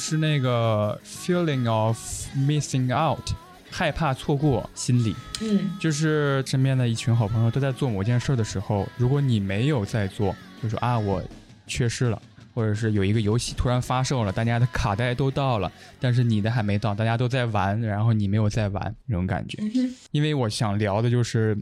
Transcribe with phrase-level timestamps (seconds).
[0.00, 1.96] 是那个 feeling of
[2.34, 3.20] missing out，
[3.70, 5.14] 害怕错过心理。
[5.42, 11.22] 嗯，就是身边的一群好朋友都在做某件事的时候，如果你没有在做，就说啊我
[11.66, 12.20] 缺失了，
[12.54, 15.70] 或者是有一个游戏突然发售了，大家的卡带都到了，
[16.00, 19.58] 但是你的还没到，大家都在玩，然后你没有在玩那种感觉。
[20.10, 21.56] 因为我想聊的就是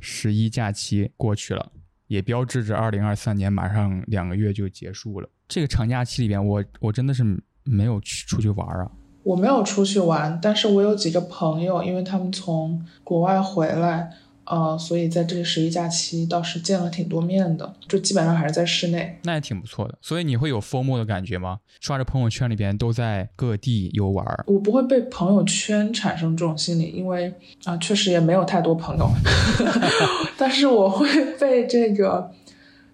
[0.00, 1.72] 十一假期过去了，
[2.06, 5.28] 也标志着二零二三年马上两个月就结束了。
[5.48, 7.22] 这个长假期里边，我我真的是
[7.64, 8.90] 没有去出去玩啊。
[9.22, 14.10] 我没有出去玩，但是我有几个朋友，因为他们从国外回来，
[14.44, 19.16] 呃，所以在这个十一假期倒是见了挺多面的，就基本上还是在室内。
[19.22, 19.96] 那也挺不错的。
[20.02, 21.60] 所以你会有 FOMO 的感觉吗？
[21.80, 27.32] 刷着朋友圈里边都在各地游玩，我不会被朋友圈产生这种心理，因为
[27.64, 29.08] 啊、确实也没有太多朋友，
[30.36, 32.28] 但是我会被这个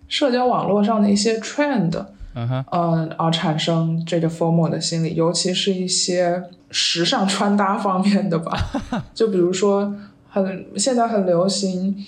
[0.09, 2.05] 社交网络上的一些 trend，
[2.39, 8.57] 嗯哼，嗯，而产生这个 formal 的心理，尤其是一些时尚穿搭方面的吧。
[9.13, 9.93] 就比如说
[10.29, 12.07] 很现在很流行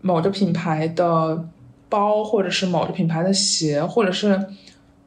[0.00, 1.44] 某个品牌的
[1.88, 4.34] 包，或者是某个品牌的鞋，或者是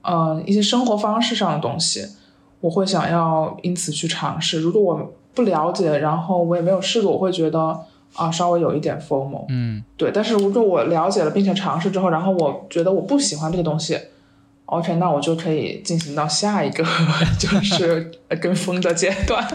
[0.02, 2.06] 嗯、呃一些生活方式上的东西，
[2.60, 4.60] 我会想要因此去尝试。
[4.60, 7.80] 如果我不了解，然后我也没有试过，我会觉得
[8.16, 9.46] 啊稍微有一点 formal，。
[9.50, 14.00] 嗯，对，但是如果我了解了并且尝试之后，然后我觉得我不喜欢这个东西
[14.66, 16.84] ，OK，那我就可以进行到下一个
[17.40, 19.46] 就 是跟风的阶段。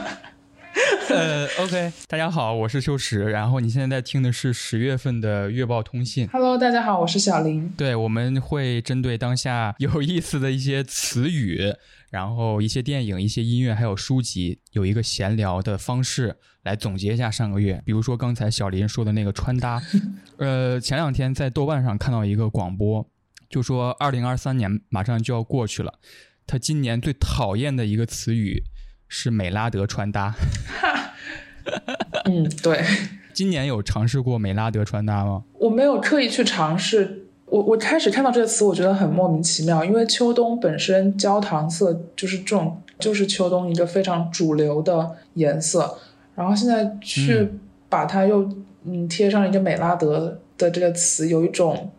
[1.08, 6.29] 呃，OK，大家好，我是秋实，然后你现在在听的是十月份的月报通信。
[6.29, 7.68] Hello，大家好，我是小林。
[7.77, 11.74] 对，我们会针对当下有意思的一些词语，
[12.11, 17.83] 然后一些电影、一些音乐，还有书籍，有一个闲聊的方式来总结一下上个月。
[17.85, 19.83] 比如说刚才小林说的那个穿搭，
[20.39, 23.05] 呃，前两天在豆瓣上看到一个广播，
[23.50, 25.92] 就说二零二三年马上就要过去了，
[26.46, 28.62] 他今年最讨厌的一个词语
[29.08, 30.33] 是美拉德穿搭。
[32.27, 32.83] 嗯，对，
[33.34, 35.42] 今年有尝试过美拉德穿搭吗？
[35.58, 37.27] 我没有刻意去尝试。
[37.46, 45.98] 我我开始看到这个词，我觉得很莫名其妙，因为秋冬本身焦糖色就是这种，就是秋冬一个非常主流的颜色，
[46.36, 47.48] 然后现在去
[47.88, 48.48] 把它又
[48.84, 51.90] 嗯贴上一个美拉德的这个词，有一种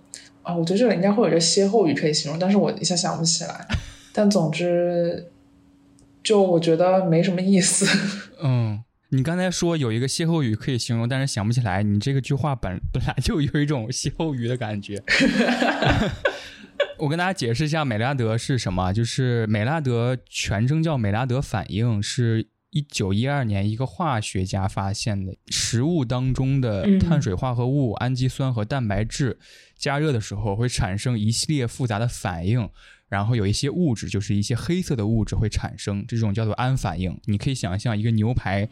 [0.44, 3.68] 啊，我觉得这个应该会有一个歇后语可以形容，但是我一下想不起来。
[4.14, 5.32] 但总之，
[6.24, 7.86] 就我觉得没什么意思。
[8.44, 11.84] 嗯，你刚才说有一个歇后语可以形容，但是想不起来。
[11.84, 15.02] 你这个句话本本来就有一种歇后语的感觉。
[17.00, 29.40] 我跟大家解释一下美拉德是什么，就是美拉德全称叫美拉德反应，是一九一二年一个化学家发现的，食物当中的嗯碳水化合物、氨基酸和蛋白质
[29.82, 32.70] 加热的时候会产生一系列复杂的反应。
[33.10, 37.20] 然后有一些物质，就是一些黑色的物质会产生，这种叫做氨反应。
[37.26, 38.70] 你可以想象一个牛排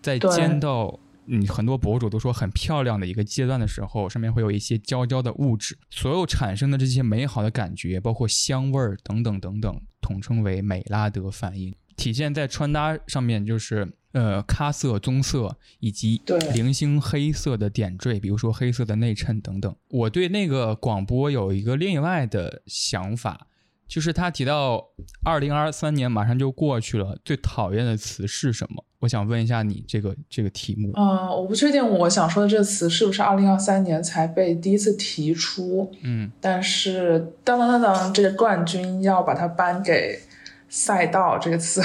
[0.00, 11.74] 在煎到嗯很多博主都说很漂亮的一个阶段的时候，上面会有一些焦焦的物质，所有产生的这些美好的感觉，包括香味儿等等等等，统称为美拉德反应。
[11.94, 19.74] 体现在穿搭上面就是呃咖色、棕色以及对零星黑色的点缀，比如说黑色的内衬等等。
[19.88, 23.46] 我对那个广播有一个另外的想法，
[23.88, 24.88] 就是他提到
[25.24, 28.84] 二零二三年马上就过去了，最讨厌的词是什么？
[29.00, 30.92] 我想问一下你这个这个题目。
[30.94, 40.20] 嗯，我不确定我想说的这个词是不是二零二三年才被第一次提出，嗯，但是当当当当，这个冠军要把它颁给
[40.68, 41.82] 赛道这个词，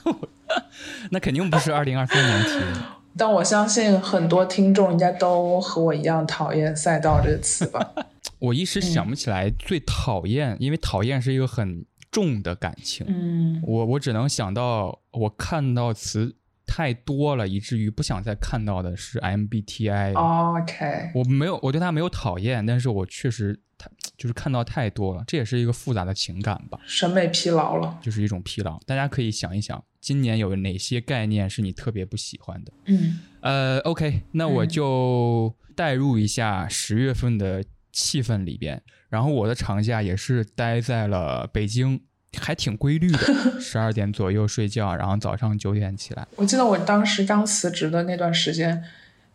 [1.10, 2.86] 那肯定不是二零二三年提的。
[3.16, 7.92] 但我相信很多听众应该都和我一样讨厌赛道这个词吧。
[8.40, 13.06] 我一时想不起来最讨厌，因为讨厌是一个很重的感情。
[13.08, 16.34] 嗯我我只能想到我看到词
[16.66, 20.12] 太多了，以至于不想再看到的是 MBTI。
[20.14, 23.73] ，OK，我没有，我对他没有讨厌，但是我确实太
[24.16, 27.98] 就是看到太多了，这也是一个复杂的情感吧，审美疲劳了。
[28.00, 28.78] 就是一种疲劳。
[28.86, 32.72] 大家可以想一想，今年有哪些概念是你特别不喜欢的？
[32.86, 38.82] 嗯呃，OK，那我嗯就带入一下十月份的气氛里边。
[39.10, 42.00] 然后我的长假也是待在了北京，
[42.36, 43.18] 还挺规律的，
[43.60, 46.26] 十二点左右睡觉，然后早上九点起来。
[46.36, 48.82] 我记得我当时刚辞职的那段时间，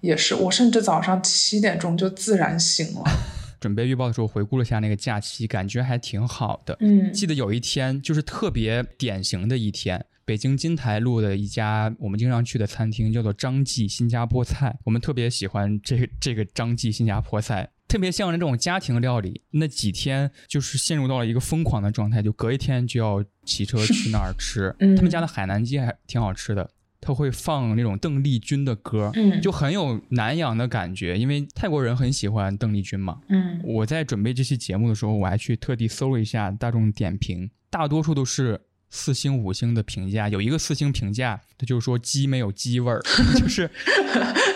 [0.01, 3.03] 也是我甚至早上七点钟就自然醒了。
[3.59, 6.77] 准备预报的时候回顾了一下那个假期，感觉还挺好的。
[6.79, 17.69] 嗯记得有一天就是特别典型的一天，北京金台路的一家我们经常去的餐厅叫做张记新加坡菜，我们特别喜欢这个这个张记新加坡菜。
[17.87, 24.75] 特别像那种家庭料理，那几天就是陷入到了一个疯狂的状态，就隔一天就要骑车 去那儿吃。
[24.77, 26.69] 嗯他们家的海南鸡还挺好吃的，
[27.01, 31.17] 他会放那种邓丽君的歌，嗯就很有南洋的感觉。
[31.17, 33.19] 因为泰国人很喜欢邓丽君嘛。
[33.27, 40.29] 嗯我在准备这期节目的时候，我还去特地搜了一下大众点评，大多数都是四星、五星的评价。
[40.29, 43.01] 有一个四星评价，他就是说鸡没有鸡味儿，
[43.37, 43.69] 就是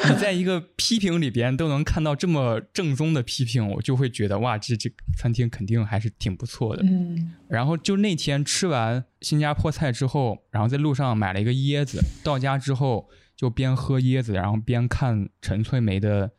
[0.09, 6.83] 你在一个批评里边都能看到这么正宗的批评，我就会觉得哇，这这餐厅肯定还是挺不错的。
[6.83, 16.27] 嗯然后就那天吃完新加坡菜之后，然后在路上买了一个椰子，到家之后就边喝椰子，然后边看陈翠梅的《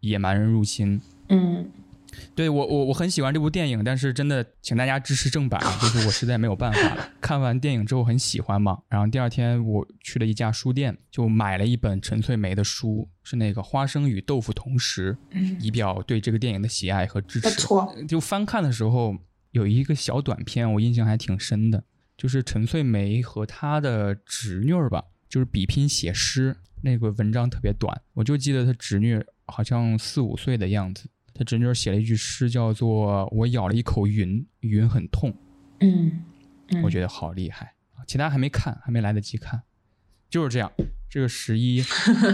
[0.00, 1.00] 野蛮人入侵》。
[1.30, 1.70] 嗯
[2.34, 7.10] 对我我我很喜欢这部电影，但是真的请大家支持正版，啊就是我实在没有办法了。
[7.20, 17.48] 看完电影之后很喜欢嘛，然后第二天我去了一家书店，就买了一本陈翠梅的书，是那个《花生与豆腐同时》，嗯，以表对这个电影的喜爱和支持。
[17.48, 17.94] 不错。
[18.08, 19.16] 就翻看的时候
[19.50, 21.84] 有一个小短片，我印象还挺深的，
[22.16, 35.32] 就是陈翠梅和她的侄女儿吧，就是比拼写诗，那个文章特别短，我就记得她侄女好像四五岁的样子，她侄女儿写了一句诗，叫做“我咬了一口云，云很痛
[35.78, 36.24] 嗯”，
[36.74, 37.74] 嗯，我觉得好厉害。
[38.08, 39.62] 其他还没看，还没来得及看，
[40.28, 40.72] 就是这样。
[41.08, 41.80] 这个十一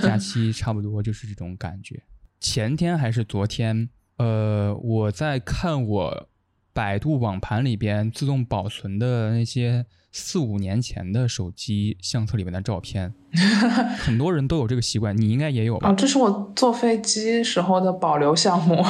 [0.02, 2.02] 假期 差不多就是这种感觉。
[2.40, 6.28] 前天还是昨天，呃，我在看我
[6.72, 9.84] 百度网盘里边自动保存的那些
[10.16, 13.12] 四五年前的手机相册里面的照片，
[13.98, 15.88] 很多人都有这个习惯，你应该也有吧？
[15.88, 18.80] 啊，这是我坐飞机时候的保留项目。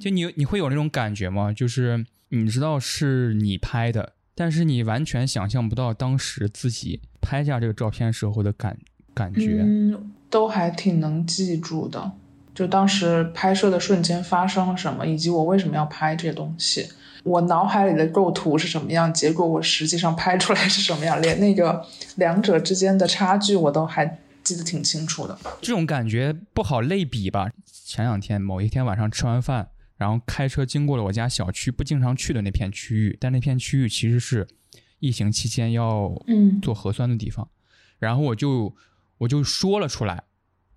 [0.00, 1.52] 就你你会有那种感觉吗？
[1.52, 8.76] 就是你知道是你拍的，但是你完全想象不到当时自己拍下这个照片时候的感
[9.14, 9.60] 感觉。
[9.62, 12.10] 嗯，都还挺能记住的。
[12.52, 16.86] 就当时拍摄的瞬间发生了什么，以及我为什么要拍这些东西，
[17.24, 21.86] 我脑海里的构图是什么样，结果我实际上拍出来是什么样，连那个
[22.16, 25.38] 两者之间的差距我都还记得挺清楚的。
[25.60, 27.50] 这种感觉不好类比吧？
[27.66, 34.48] 前两天某一天晚上吃完饭，然后开车经过了我家小区不经常去的那片区域，但那片区域其实是
[34.98, 37.48] 疫情期间要嗯做核酸的地方，
[37.98, 38.74] 然后我就
[39.18, 40.24] 我就说了出来，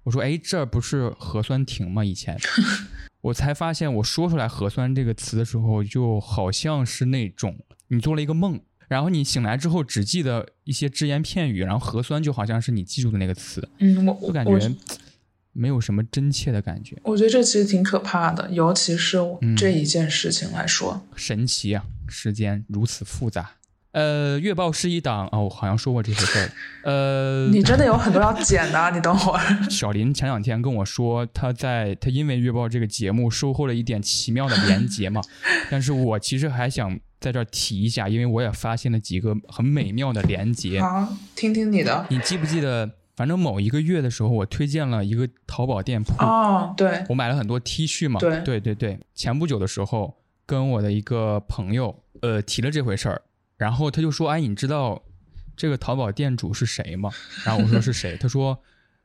[0.04, 2.06] 我说：“哎，这儿不是核酸亭吗？
[2.06, 2.38] 以前。
[3.26, 7.58] ”我才发现，我说出来“核酸”这个词的时候，就好像是那种
[7.88, 14.72] 你做了一个梦，然后你醒来之后只记得一些只言片语，然后核酸就好像是你记住的那个词，嗯，我我感觉
[15.54, 21.02] 没有什么真切的感觉，我觉得这其实挺可怕的，尤其是嗯这一件事情来说。
[21.16, 21.84] 神奇啊！
[22.08, 23.56] 时间如此复杂。
[23.96, 26.52] 呃，月报是一档哦，我好像说过这些事儿。
[26.84, 29.42] 呃， 你真的有很多要剪的啊，你等会儿。
[29.72, 35.22] 小林前两天跟我说，他在他因为月报这个节目收获了一点奇妙的连结嘛，
[35.72, 40.82] 但是我其实还想在这儿提一下，因为我也发现了几个很美妙的连结。
[40.82, 42.06] 好，听听你的。
[42.10, 42.92] 你记不记得？
[43.16, 48.20] 反正某一个月的时候，我推荐了一个淘宝店铺，哦，对，我买了很多 T 恤嘛。
[48.20, 53.22] 对对对对前不久的时候，跟我的一个朋友呃提了这回事儿，
[53.58, 55.04] 然后他就说：“哎，你知道
[55.56, 57.10] 这个淘宝店主是谁吗？”
[57.46, 58.60] 然后我说：“是谁？” 他说：“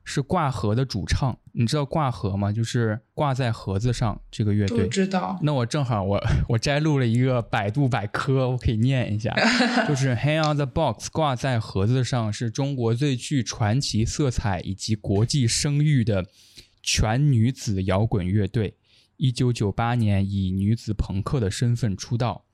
[0.04, 1.38] 是挂盒的主唱。
[1.52, 2.50] 你知道挂盒吗？
[2.52, 4.88] 就是挂在盒子上这个乐不队。
[4.88, 5.38] 知道。
[5.42, 9.34] 那我正好我我摘录了一个百度百科，我可以念一下，
[9.86, 16.26] 就是 Hang on the Box 挂在盒子上是中国最具传奇色彩以及国际声誉的
[16.82, 18.76] 全女子摇滚乐队。
[19.16, 22.44] 一九九八年以女子朋克的身份出道，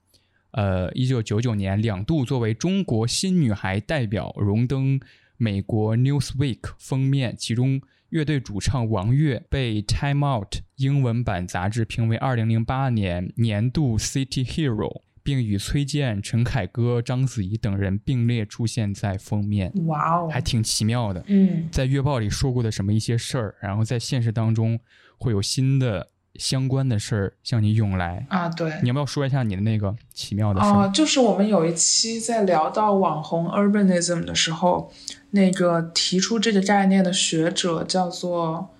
[0.53, 4.99] 呃，一九九九年两度作为中国新女孩代表荣登
[5.37, 21.23] 美国 Newsweek 封面，其中乐队主唱王悦被 Time Out 英文版杂志评为二零零八年年度 City Hero，并与崔健、陈凯歌、章子怡等人并列出现在封面，哇哦，还挺奇妙的。
[21.27, 24.79] 嗯，在月报里说过的什么一些事儿，然后在现实当中
[25.19, 28.27] 会有新的相关的事儿向你涌来。
[28.29, 28.73] 啊，对。
[28.83, 30.73] 你要不要说一下你的那个奇妙的事儿？
[30.73, 34.91] 哦，就是我们有一期在聊到网红 urbanism 的时候，
[35.31, 38.71] 那个提出这个概念的学者叫做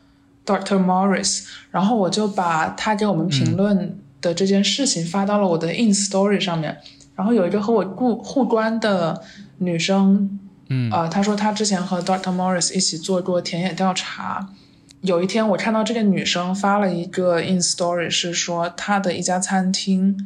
[0.45, 0.79] Dr.
[0.83, 6.77] Morris，然后我就把他给我们评论的这件事情发到了我的 ins story 上面，
[7.15, 9.23] 然后有一个和我互互关的
[9.59, 12.35] 女生，嗯呃，她说她之前和 Dr.
[12.35, 14.49] Morris 一起做过田野调查。
[15.07, 20.17] 有一天，我看到这个女生发了一个 ins story，是说她的一家餐厅，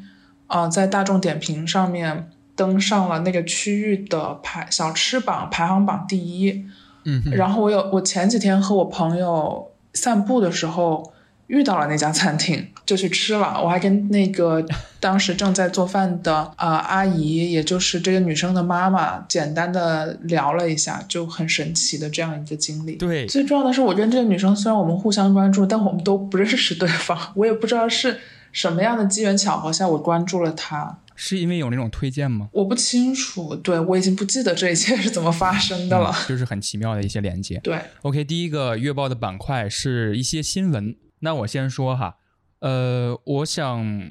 [0.47, 6.65] 呃，在大众点评上面登上了那个区域的排小吃榜排行榜第一。
[7.05, 11.10] 嗯然后我有我前几天和我朋友散步的时候，
[11.51, 13.61] 遇到了那家餐厅， 就去吃了。
[13.61, 14.65] 我还跟那个
[15.01, 22.93] 当时正在做饭的啊、阿姨，也就是这个女生的妈妈，简单的聊了一下，就很神奇的这样一个经历。
[22.95, 28.21] 对，最重要的是，我跟这个女生虽然我们互相关注，但我们都不认识对方， 我也不知道是
[28.53, 30.99] 什么样的机缘巧合下我关注了她。
[31.17, 32.49] 是因为有那种推荐吗？
[32.53, 36.11] 我不清楚，对我已经不记得这一切是怎么发生的了。
[36.15, 37.61] 嗯就是很奇妙的一些连接。
[37.63, 40.95] 对，OK，第一个月报的板块是一些新闻。
[41.21, 42.17] 那我先说哈，
[42.59, 44.11] 呃，我想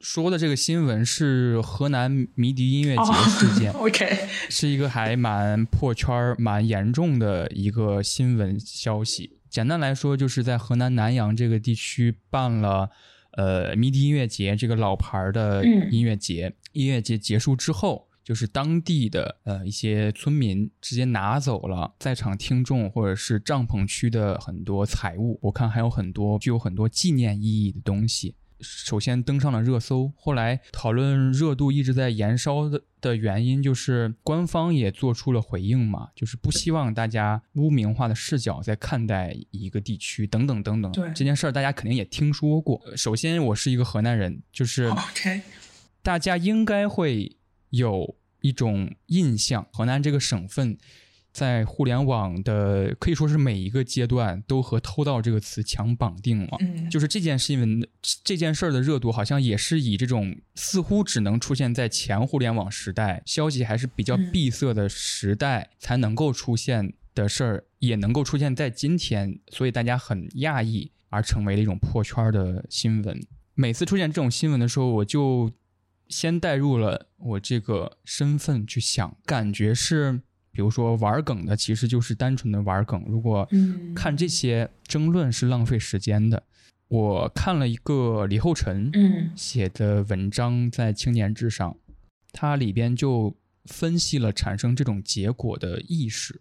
[0.00, 9.38] 说的这个新闻是河南迷笛音乐节事件， OK，是一个还蛮破圈、蛮严重的一个新闻消息。
[9.48, 12.90] 简单来说，就是在河南南阳这个地区办了
[13.32, 16.54] 呃迷笛音乐节这个老牌儿的嗯音乐节。
[16.72, 28.34] 音乐节结束之后，就是当地的呃一些村民直接拿走了在场听众或者是帐篷区的很多财物，我看还有很多具有很多纪念意义的东西。
[28.60, 40.92] 首先登上了热搜，后来讨论热度一直在燃烧的的原因，就是官方也做出了回应嘛，就是不希望大家污名化的视角在看待一个地区等等等等。
[40.92, 42.78] 对这件事儿大家肯定也听说过。
[42.84, 44.92] 呃首先，我是一个河南人，就是。
[46.00, 47.36] 大家应该会
[47.70, 50.76] 有一种印象，河南这个省份
[51.32, 56.56] 在互联网的可以说是每一个阶段都和“偷盗”这个词强绑定了。
[56.60, 57.88] 嗯，就是这件新闻
[58.24, 73.20] 这件事儿的热度，好像也是以这种似乎只能出现在前互联网时代，消息还是比较嗯闭塞的时代才能够出现的事儿，也能够出现在今天，所以大家很讶异，而成为了一种破圈儿的新闻。
[73.54, 75.52] 每次出现这种新闻的时候，我就
[76.08, 83.04] 先带入了我这个身份去想，感觉是，比如说玩梗的，其实就是单纯的玩梗。
[83.06, 86.42] 如果嗯看这些争论是浪费时间的。
[86.88, 91.76] 我看了一个李厚辰嗯写的文章在《青年志》上，
[92.32, 93.36] 它里边就
[93.66, 96.40] 分析了产生这种结果的意识。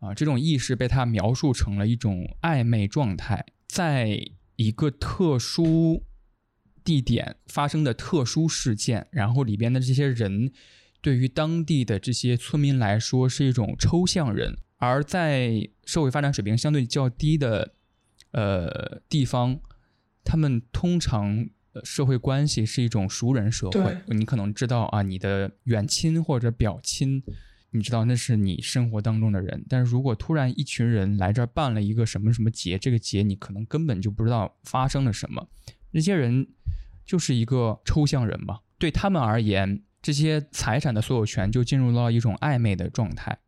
[0.00, 4.20] 啊，这种意识被他描述成了一种暧昧状态，在
[4.56, 6.02] 一个特殊
[6.84, 10.52] 地点发生的特殊事件，然后里边的这些人
[11.00, 17.72] 对于当地的这些村民来说是一种抽象人，而在社会发展水平相对较低的
[18.32, 19.58] 呃地方，
[20.22, 27.22] 他们通常呃社会关系是一种熟人社会，你可能知道啊，你的远亲或者表亲。
[27.76, 35.48] 你知道那是你生活当中的人，但是如果突然一群人来这儿办了一个什么什么节，这个节你可能根本就不知道发生了什么，
[35.94, 36.48] 那些人
[37.06, 38.60] 就是一个抽象人吧。
[38.78, 43.38] 对他们而言，这些财产的所有权就进入到一种暧昧的状态。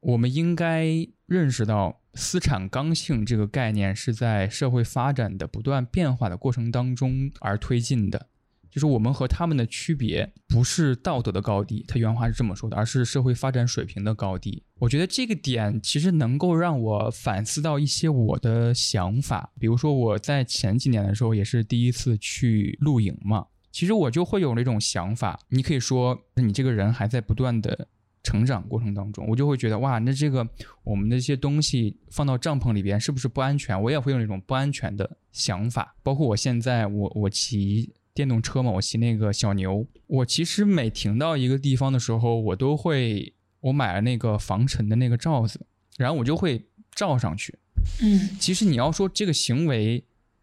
[0.00, 0.86] 我们应该
[1.26, 8.28] 认识到，私产刚性这个概念是在社会发展的不断变化的过程当中而推进的。
[8.70, 14.62] 就是我们和他们的区别不是道德的高低，他原话是这么说的，而是社会发展水平的高低。
[14.78, 27.88] 我觉得这个点其实能够让我反思到一些我的想法，比如说我在前几年的时候也是第一次去露营嘛，其实我就会有那种想法，你可以说你这个人还在不断的
[28.22, 30.46] 成长过程当中，我就会觉得哇，那这个
[30.84, 33.80] 我们的这些东西放到帐篷里边是不是不安全？
[33.80, 35.96] 我也会有那种不安全的想法。
[36.02, 45.60] 包括我现在我我骑电动车嘛，我骑那个小牛，我其实每停到一个地方的时候，我都会我买了那个防尘的那个罩子，
[45.96, 47.56] 然后我就会罩上去。
[48.02, 50.02] 嗯其实你要说这个行为，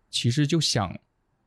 [0.10, 0.98] 其实就想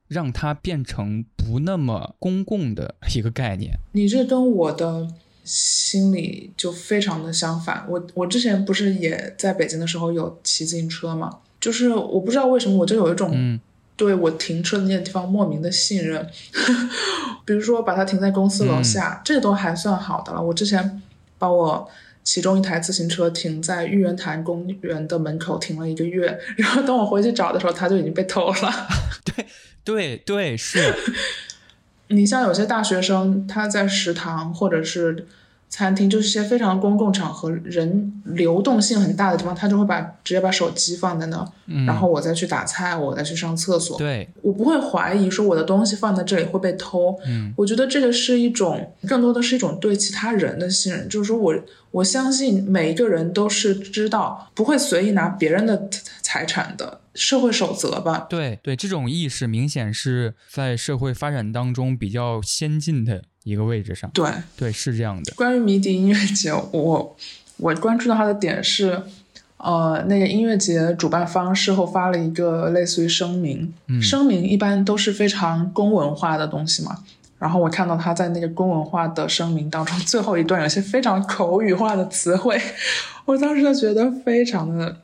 [0.06, 3.78] 让它变成不那么公共的一个概念。
[3.92, 5.08] 你这跟我的
[5.44, 7.86] 心里就非常的相反。
[7.88, 13.58] 我我之前不是也在北京的时候有骑自行车嘛，就是我不知道为什么我就有一种嗯
[13.98, 16.24] 对我停车的那个地方莫名的信任，
[17.44, 20.40] 比如说把它停在公司楼下，这都还算好的了。
[20.40, 21.02] 我之前
[21.36, 21.90] 把我
[22.22, 28.88] 其中一台自行车停在玉渊潭公园的门口停了一个月， 然后等我回去找的时候，它就已经被偷了。
[29.24, 29.46] 对
[29.84, 30.94] 对对是，
[32.06, 35.26] 你像有些大学生，他在食堂或者是
[35.68, 43.98] 餐厅，就是一些非常公共场合、人流动性很大的地方，他就会把直接把手机放在那，嗯，然后我再去打菜，我再去上厕所。
[43.98, 47.18] 对，我不会怀疑说我的东西放在这里会被偷。
[47.26, 51.54] 嗯我觉得这个是一种，更多的是一种对其他人的信任，就是说我
[51.90, 55.88] 我相信每一个人都是知道不会随意拿别人的
[56.22, 58.26] 财产的社会守则吧。
[58.30, 64.10] 对对，这种意识明显是在社会发展当中比较先进的一个位置上。
[64.12, 65.32] 对，对，是这样的。
[65.34, 67.16] 关于迷笛音乐节，我
[67.56, 69.02] 我关注到它的点是，
[69.56, 76.98] 呃，那个音乐节主办方事后发了一个类似于声明，嗯声明一般都是非常公文化的东西嘛。
[77.38, 82.60] 然后我看到他在那个公文化的声明当中，最后一段有些非常口语化的词汇，
[83.24, 84.96] 我当时就觉得非常的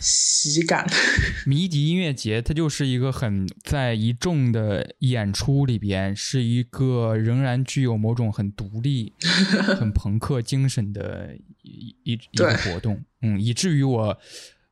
[0.00, 0.86] 喜感。
[1.46, 9.12] 迷笛音乐节，它就是一个很在一众的演出里边，是一个仍然具有某种很独立、
[9.78, 13.02] 很朋克精神的一一一个活动。
[13.22, 14.18] 嗯，以至于我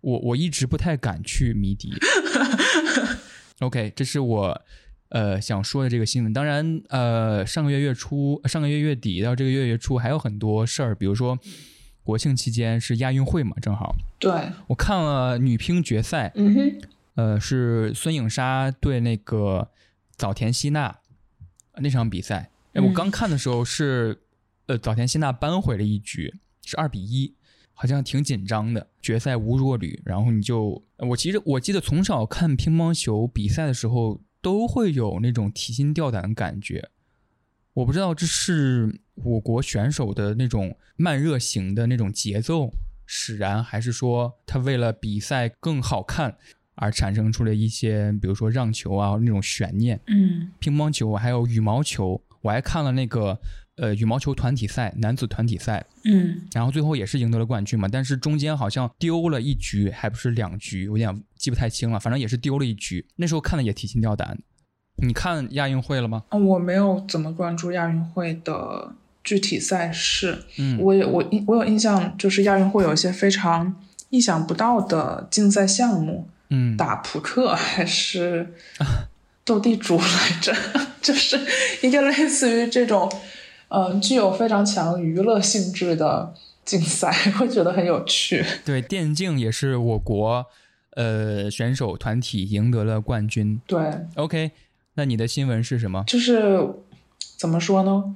[0.01, 1.93] 我我一直不太敢去迷笛。
[3.61, 4.63] OK，这是我
[5.11, 6.33] 呃想说的这个新闻。
[6.33, 11.39] 当然，呃，上个月月初、上个月月底到这个月月初还有很多事儿，比如说
[12.05, 14.31] 国庆期间是亚运会嘛，正好对，
[14.69, 16.81] 我看了女乒决赛，嗯哼，
[17.15, 19.71] 呃，是孙颖莎对那个
[20.15, 20.99] 早田希娜
[21.73, 22.51] 呃那场比赛。
[22.75, 24.21] 哎，我嗯刚看的时候是，
[24.67, 26.35] 呃，早田希娜扳回了一局，
[26.65, 27.35] 是二比一，
[27.73, 28.87] 好像挺紧张的。
[29.01, 36.91] 决赛无弱旅，然后你就，我其实我记得从小看乒乓球比赛的时候，都会有那种提心吊胆的感觉。
[37.75, 42.71] 我不知道这是我国选手的那种慢热型的那种节奏
[43.07, 46.37] 使然，还是说他为了比赛更好看
[46.75, 50.01] 而产生出了一些，比如说让球啊那种悬念。
[50.07, 53.39] 嗯乒乓球还有羽毛球，我还看了那个
[53.77, 63.07] 呃羽毛球团体赛，男子团体赛，嗯，然后最后也是赢得了冠军嘛，但是中间好像丢了一局，还不是两局，我有点记不太清了，反正也是丢了一局。
[63.17, 64.39] 那时候看的也提心吊胆。
[64.97, 66.25] 你看亚运会了吗？
[66.31, 68.95] 哦我没有怎么关注亚运会的
[69.25, 73.75] 具体赛事，嗯，我有我印我有印象，就是亚运会有一些非常
[74.11, 78.55] 意想不到的竞赛项目，嗯，打扑克还是
[79.45, 80.55] 斗地主来着，
[81.01, 81.41] 就是
[81.83, 83.11] 一个类似于这种，
[83.69, 88.45] 嗯、具有非常强娱乐性质的竞赛， 会觉得很有趣。
[88.65, 90.47] 对，电竞也是我国
[90.97, 93.61] 呃选手团体赢得了冠军。
[93.67, 93.81] 对
[94.17, 94.51] ，OK，
[94.95, 96.05] 那你的新闻是什么？
[96.07, 96.61] 就是
[97.39, 98.15] 怎么说呢？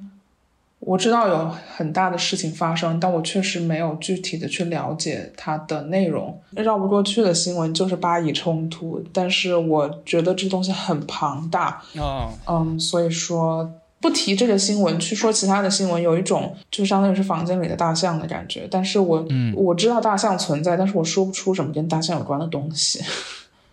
[0.79, 6.41] 我知道有很大的事情发生，但我确实没有具体的去了解它的内容。
[6.51, 18.65] 绕不过去的新闻就是巴以冲突，但是我觉得这东西很庞大，哦，嗯，所以说不提这个新闻，去说其他的新闻，有一种就相当于是房间里的大象的感觉。
[18.71, 23.01] 但是我、嗯我知道大象存在，但是我说不出什么跟大象有关的东西。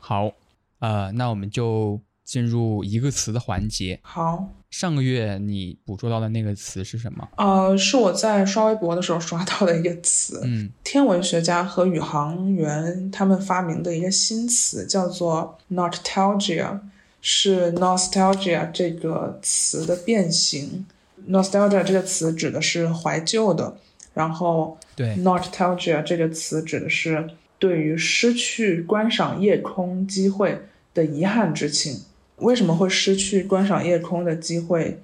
[0.00, 0.32] 好，
[0.80, 4.00] 呃，那我们就进入一个词的环节。
[4.02, 7.26] 好，上个月你捕捉到的那个词是什么？
[7.36, 16.78] 呃，是我在刷微博的时候刷到的一个词，嗯 天文学家和宇航员他们发明的一个新词，叫做 nostalgia，
[17.22, 20.84] 是 nostalgia 这个词的变形。
[21.28, 23.76] nostalgia 这个词指的是怀旧的，
[24.14, 30.60] 然后对，nostalgia 这个词指的是对于失去观赏夜空机会
[30.92, 32.02] 的遗憾之情。
[32.38, 35.00] 为什么会失去观赏夜空的机会？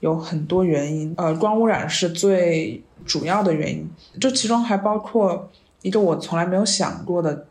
[0.00, 3.86] 有很多原因，呃，光污染是最主要的原因，
[4.18, 5.50] 这其中还包括
[5.82, 7.46] 一个我从来没有想过的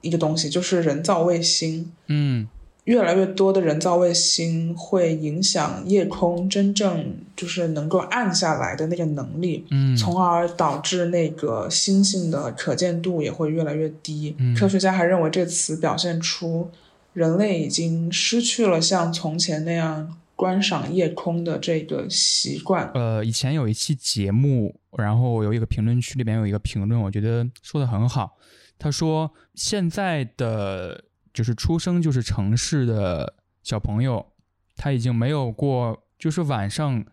[0.00, 1.92] 一个东西，就是人造卫星。
[2.06, 2.48] 嗯
[2.84, 14.36] 越来越多的人造卫星会影响夜空真正就是能够暗下来的那个能力，嗯，从而导致那个星星的可见度也会越来越低。
[14.38, 16.70] 嗯科学家还认为这词表现出
[17.14, 22.90] 人类已经失去了像从前那样观赏夜空的这个习惯。
[22.92, 28.36] 呃，以前有一期节目，然后有一个评论区里边有一个评论，我觉得说的很好。
[28.76, 34.32] 他说，现在的就是出生就是城市的小朋友，
[34.76, 37.04] 他已经没有过，就是晚上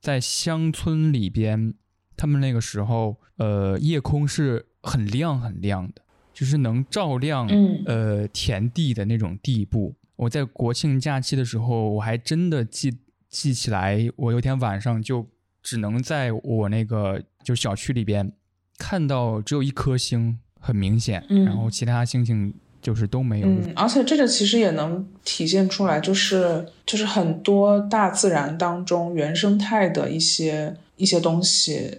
[0.00, 1.72] 在乡村里边，
[2.16, 6.02] 他们那个时候，呃，夜空是很亮很亮的，
[6.40, 9.94] 就是能照亮嗯呃田地的那种地步。
[10.16, 12.96] 我在国庆假期的时候，我还真的记
[13.28, 15.26] 记起来，我有天晚上就
[15.62, 18.32] 只能在我那个就小区里边
[18.78, 23.46] 看到只有一颗星，很明显，嗯然后其他星星就是都没有。
[23.46, 31.98] 嗯，而且这个其实也能体现出来，就是就是很多大自然当中原生态的一些一些东西，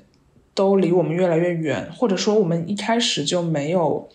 [0.55, 4.09] 都离我们越来越远，或者说我们一开始就没有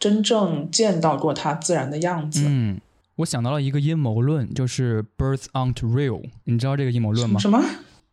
[0.00, 2.44] 真正见到过它自然的样子。
[2.48, 2.80] 嗯，
[3.16, 6.24] 我想到了一个阴谋论，就是 birds aren't real。
[6.44, 7.62] 你知道这个阴谋论吗什么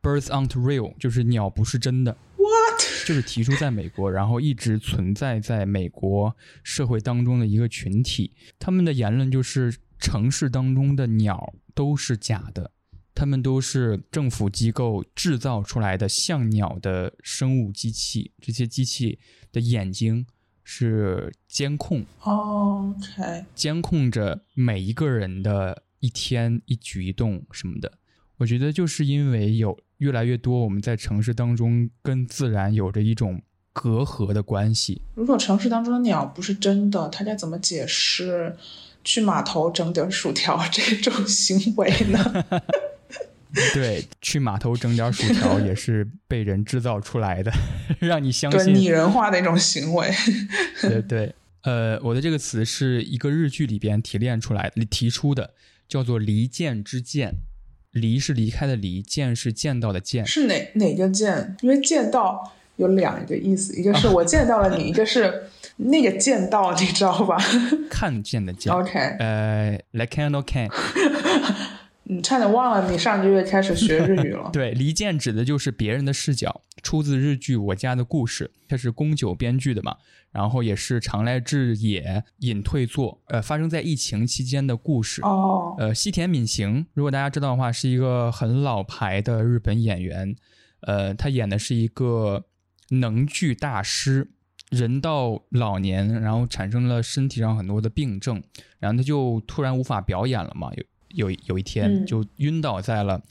[0.03, 2.15] ？birds aren't real 就是鸟不是真的。
[2.35, 3.07] ？What？
[3.07, 12.71] 就是提出在美国，然后一直存在在美国社会当中的一个群体，他们的言论就是城市当中的鸟都是假的，
[13.15, 19.17] 他们都是政府机构制造出来的像鸟的生物机器，这些机器
[19.53, 20.25] 的眼睛
[20.69, 27.93] 是监控，OK，监控着每一个人的一天一举一动什么的。
[28.39, 35.01] 我觉得就是因为有越来越多我们在城市当中跟自然有着一种隔阂的关系。
[35.15, 38.57] 如果城市当中的鸟不是真的，它该怎么解释
[39.05, 42.45] 去码头整点薯条这种行为呢？
[43.73, 47.51] 对，去码头整点薯条也是被人制造出来的，
[47.99, 50.11] 让你相信拟人化的一种行为。
[50.81, 55.53] 对对，呃，我的这个词是一个日剧里边提炼出来的，提出的，
[55.87, 57.35] 叫做“离间之见”。
[57.93, 60.23] 离是离开的离，见是见到的见。
[60.23, 61.55] 是哪哪个见？
[61.61, 65.45] 因为见到有两个意思，一个是我见到了你，一个是
[65.77, 67.37] 那个见到，你知道吧？
[67.89, 68.71] 看见的见。
[68.71, 70.69] OK，呃，like can or can。
[72.09, 74.49] 你差点忘了，你上个月开始学日语了。
[74.53, 79.97] 对，离间指的就是别人的视角，出自日剧《我家的故事》，它是宫九编剧的嘛，
[80.31, 85.21] 然后也是长濑智也隐退作，呃，发生在疫情期间的故事。
[85.23, 90.33] 哦，呃，西田敏行，如果大家知道的话，是一个很老牌的日本演员，
[90.81, 92.45] 呃，他演的是一个
[92.91, 94.31] 能剧大师，
[94.69, 98.41] 人到老年，然后产生了身体上很多的病症，
[98.79, 100.71] 然后他就突然无法表演了嘛，
[101.09, 101.29] 有。
[101.29, 103.21] 有有一天就晕倒在了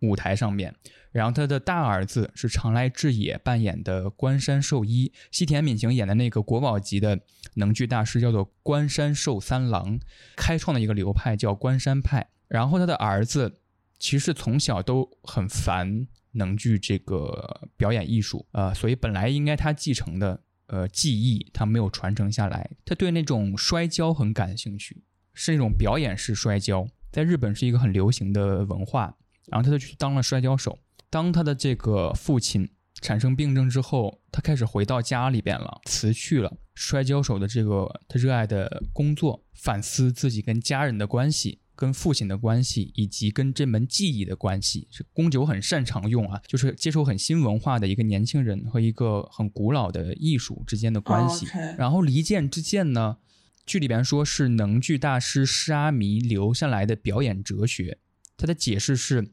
[0.00, 0.74] 舞台上面，
[1.12, 7.20] 然后他的大儿子是长来智也扮演的关山寿一，西田敏行演的那个国宝级的
[7.54, 9.98] 能剧大师叫做关山寿三郎，
[10.36, 12.28] 开创的一个流派叫关山派。
[12.48, 13.60] 然后他的儿子
[13.98, 25.02] 其实从小都很烦能剧这个表演艺术，呃，所以本来应该他继承的呃技艺他没有传承下来，他对那种摔跤很感兴趣。
[25.34, 29.14] 是那种表演式摔跤，在日本是一个很流行的文化。
[29.48, 30.78] 然后他就去当了摔跤手。
[31.10, 32.66] 当他的这个父亲
[33.02, 44.88] 产生病症之后，他开始回到家里边了，辞去了摔跤手的这个他热爱的工作，反思自己跟家人的关系、跟父亲的关系，以及跟这门技艺的关系。
[44.90, 51.46] 是宫九很擅长用啊，就是接受很新文化的一个年轻人和一个很古老的艺术之间的关系。
[51.76, 53.18] 然后离间之剑呢？
[53.66, 57.98] 剧里边说是能剧大师施阿弥留下来的表演哲学，
[58.36, 59.32] 他的解释是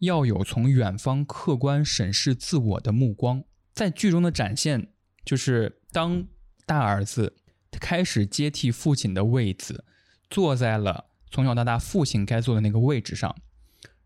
[0.00, 3.42] 要有从远方客观审视自我的目光。
[3.72, 4.88] 在剧中的展现
[5.24, 6.26] 就是当
[6.66, 7.36] 大儿子
[7.70, 9.84] 他开始接替父亲的位子，
[10.28, 13.34] 坐在了从小到大父亲该坐的那个位置上，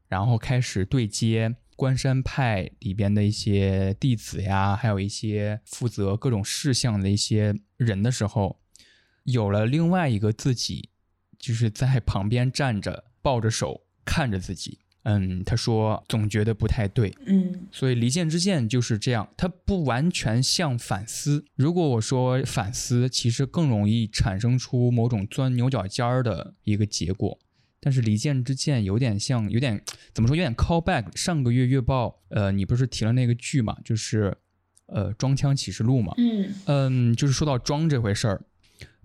[0.06, 8.60] 然后开始对接关山派里边的一些弟子呀，还有一些负责各种事项的一些人的时候。
[9.24, 10.88] 有了另外一个自己，
[11.38, 14.78] 就是在旁边站着，抱着手看着自己。
[15.06, 17.14] 嗯，他说总觉得不太对。
[17.26, 21.44] 嗯，所以离间之剑就是这样，它不完全像反思。
[21.56, 27.38] 如果我说反思，其实更容易产生出某种钻牛角尖儿的一个结果。
[27.80, 29.82] 但是离间之剑有点像，有点
[30.14, 30.34] 怎么说？
[30.34, 31.14] 有点 call back。
[31.14, 33.76] 上个月月报，呃，你不是提了那个剧嘛？
[33.84, 34.34] 就是
[34.86, 36.14] 呃，《装腔启示录》嘛。
[36.16, 38.42] 嗯嗯，就是说到装这回事儿。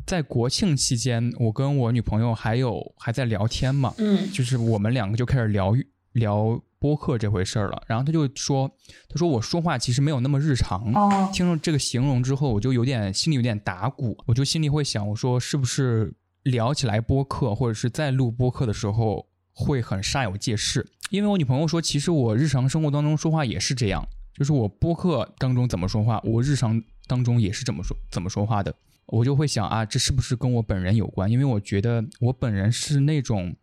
[0.10, 5.76] 在国庆期间，我跟我女朋友还有还在聊天嘛，嗯，就是我们两个就开始聊
[6.13, 7.84] 聊播客这回事儿了。
[7.86, 8.67] 然后她就说，
[9.08, 10.91] 她说我说话其实没有那么日常。
[10.95, 20.84] 哦，听了这个形容之后，我就有点心里有点打鼓，我就心里会想，我说是不是聊起来播客，或者是在录播客的时候会很煞有介事？
[21.12, 28.74] 因为我女朋友说，其实我日常生活当中说话也是这样，就是我播客当中怎么说话，我日常当中也是怎么说怎么说话的。
[29.12, 31.30] 我就会想啊，这是不是跟我本人有关？
[31.30, 33.56] 因为我觉得我本人是那种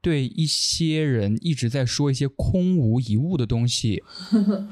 [0.00, 4.02] 对一些人一直在说一些空无一物的东西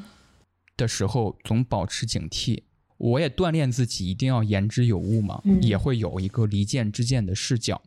[0.77, 2.63] 的时候，总保持警惕。
[2.99, 7.81] 我也锻炼自己一定要言之有物嘛，也会有一个离间之见的视角。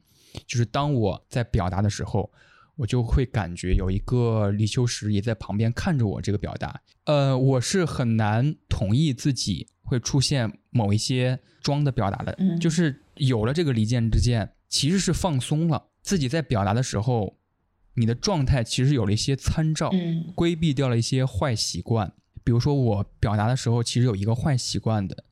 [0.48, 2.32] 就是当我在表达的时候，
[2.76, 6.82] 我就会感觉有一个李秋实也在旁边看着我这个表达。
[7.06, 9.68] 呃，我是很难同意自己。
[9.86, 17.38] 会出现某一些装的表达的，就是有了这个离间之间，其实是放松了自己在表达的时候，
[17.96, 19.92] 你的状态其实有了一些参照，
[20.34, 22.14] 规避掉了一些坏习惯。
[22.46, 25.26] 比如说我表达的时候，其实有一个坏习惯的，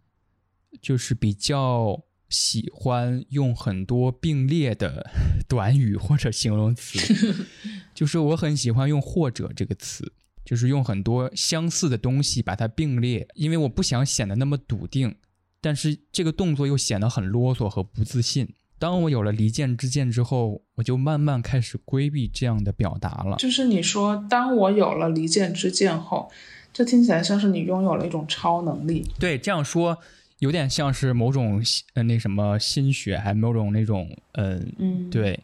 [0.82, 5.08] 就是比较喜欢用很多并列的
[5.48, 7.46] 短语或者形容词，
[7.94, 10.12] 就是我很喜欢用“或者”这个词。
[10.44, 15.16] 就是用很多相似的东西把它并列，因为我不想显得那么笃定，
[15.62, 18.50] 但是这个动作又显得很啰嗦和不自信。
[18.80, 23.38] 当我有了离间之见之后，我就慢慢开始规避这样的表达了。
[23.38, 26.32] 就是你说，当我有了离间之见后，
[26.74, 29.08] 这听起来像是你拥有了一种超能力。
[29.20, 30.00] 对，这样说
[30.42, 35.10] 有点像是某种呃那什么心学，还某种那种嗯嗯，。
[35.12, 35.40] 对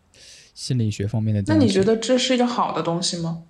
[0.56, 1.56] 心理学方面的那。
[1.56, 3.44] 你觉得这是一个好的东西吗？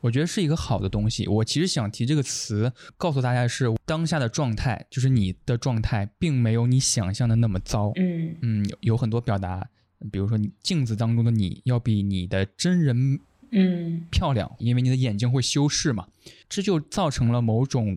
[0.00, 1.28] 我觉得是一个好的东西。
[1.28, 7.92] 我其实想提这个词，告诉大家的是当下的状态，就是你的状态并没有你想象的那么糟。
[7.94, 9.68] 嗯嗯，有有很多表达，
[10.10, 13.20] 比如说你镜子当中的你要比你的真人
[13.52, 16.08] 嗯漂亮，因为你的眼睛会修饰嘛，
[16.48, 17.96] 这就造成了某种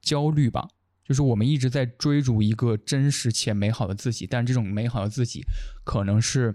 [0.00, 0.68] 焦虑吧。
[1.06, 5.42] 就是我们一直在追逐一个真实且美好的自己，但这种美好的自己
[5.84, 6.54] 可能是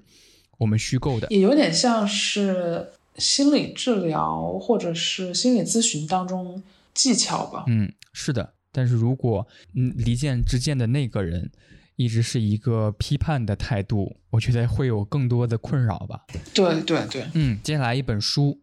[0.57, 1.27] 我们虚构的。
[1.29, 7.65] 也有点像是心理治疗或者是心理咨询当中技巧吧。
[7.67, 8.53] 嗯，是的。
[8.71, 11.49] 但是如果嗯离间之间的那个人
[11.95, 16.25] 一直是一个批判的态度，我觉得会有更多的困扰吧。
[16.53, 18.59] 对对对，嗯，接下来一本书，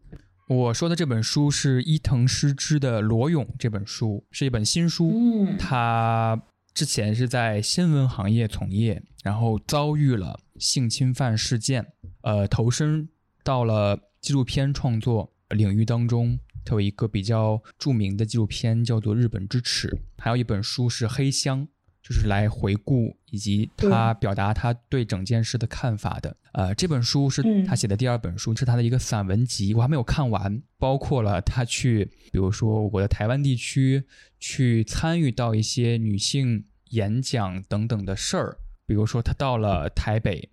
[0.55, 5.11] 我说的这本书是伊藤诗织的《裸泳》这本书，是一本新书。
[5.15, 6.41] 嗯他
[6.73, 11.85] 之前是在新闻行业从业，然后遭遇了性侵犯事件，
[12.23, 13.09] 呃，投身
[13.43, 16.39] 到了纪录片创作领域当中。
[16.65, 21.67] 他有一个比较著名的纪录片叫做《日本之耻》，还有一本书是《黑箱》，
[22.07, 26.37] 就是来回顾以及他表达他对整件事的看法的。
[26.53, 34.05] 呃，这本书是嗯他写的第二本书，是他的一个散文集，我还没有看完，包括了他去，比如说我的台湾地区
[34.39, 40.51] 去参与到一些女性演讲等等的事儿，比如说他到了台北，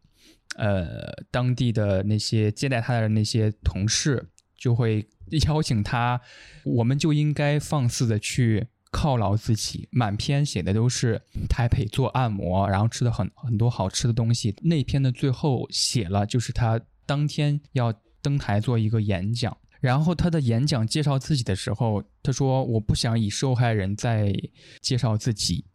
[0.55, 5.05] 呃，当地的那些接待他的那些同事就会
[5.45, 6.19] 邀请他，
[6.63, 9.87] 我们就应该放肆的去犒劳自己。
[9.91, 14.55] 满篇写的都是台北做按摩，然后吃的很很多好吃的东西。
[14.61, 19.55] 那篇的最后写了，就是他当天要登台做一个演讲。
[19.79, 24.31] 然后他的演讲介绍自己的时候，他说：“我不想以受害人在
[24.79, 25.65] 介绍自己，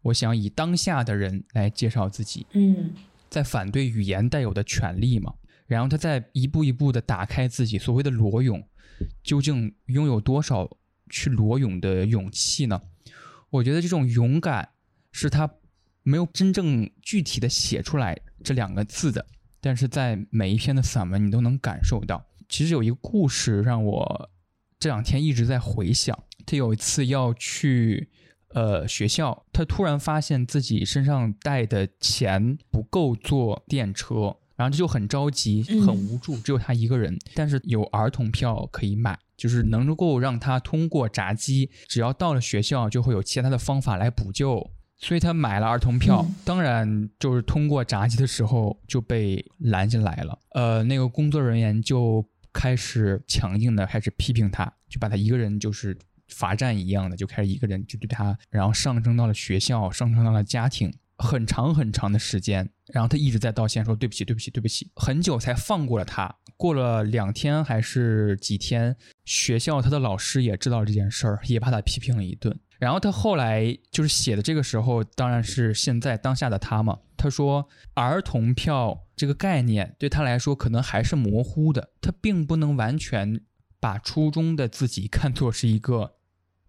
[0.00, 2.92] 我想以当下的人来介绍自己。”嗯
[3.28, 5.34] 在反对语言带有的权利嘛。
[5.66, 8.62] 然后他在一步一步的打开自己所谓的裸泳，
[9.24, 10.70] 究竟拥有多少
[11.08, 12.80] 去裸泳的勇气呢？
[13.50, 14.68] 我觉得这种勇敢
[15.12, 15.50] 是他
[16.02, 19.26] 没有真正具体的写出来这两个字的，
[19.60, 22.24] 但是在每一篇的散文你都能感受到。
[22.48, 24.30] 其实有一个故事让我
[24.78, 28.08] 这两天一直在回想，他有一次要去。
[28.54, 46.26] 呃，学校，他突然发现自己身上带的钱不够坐电车，然后他就很着急，嗯很无助，只有他一个人，但是有儿童票可以买，就是能够让他通过闸机，只要到了学校就会有其他的方法来补救，所以他买了儿童票。
[46.28, 55.96] 嗯当然，就是通过闸机的时候就被拦下来了，呃，那个工作人员就开始强硬的开始批评他，就把他一个人就是。
[56.30, 66.34] 罚站一样的，就开始一个人就对他，然后上升到了学校，上升到了家庭，很长很长的时间，然后他一直在道歉，说对不起，对不起，对不起，很久才放过了他。
[66.56, 72.58] 过了两天还是几天，学校他的老师也知道这件事儿，也把他批评了一顿。
[72.78, 77.00] 然后他后来就是写的这个时候，当然是现在当下的他嘛。
[77.16, 83.40] 他说，儿童票这个概念对他来说可能还是模糊的，他并不能完全
[83.80, 86.14] 把初中的自己看作是一个。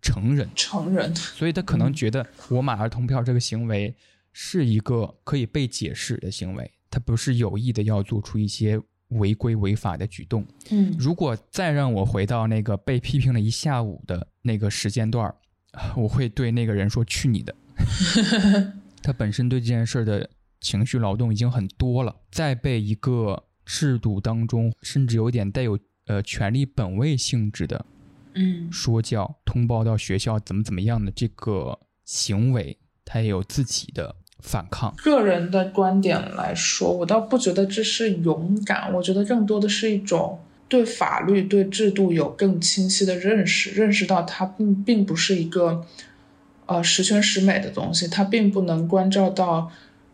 [0.01, 3.93] 成人，成人，所以他可能觉得我买儿童票这个行为
[4.41, 10.45] 是一个可以被解释的行为，他不是有意的要做出一些违规违法的举动。
[10.69, 15.35] 嗯如果再让我回到那个被批评了一下午的那个时间段儿，
[15.97, 17.53] 我会对那个人说：“去你的！
[19.03, 20.29] ”他本身对这件事的
[20.61, 27.85] 情绪劳动已经很多了，再被一个制度当中，甚至有点带有呃权力本位性质的。
[28.35, 34.93] 嗯说教、通报到学校怎么怎么样的这个行为，他也有自己的反抗。
[34.97, 45.85] 个人的观点来说，我倒不觉得这是勇敢，我觉得更多的是一种对法律、对制度有更清晰的认识，认识到它并并不是一个
[46.65, 49.71] 呃十全十美的东西，它并不能关照到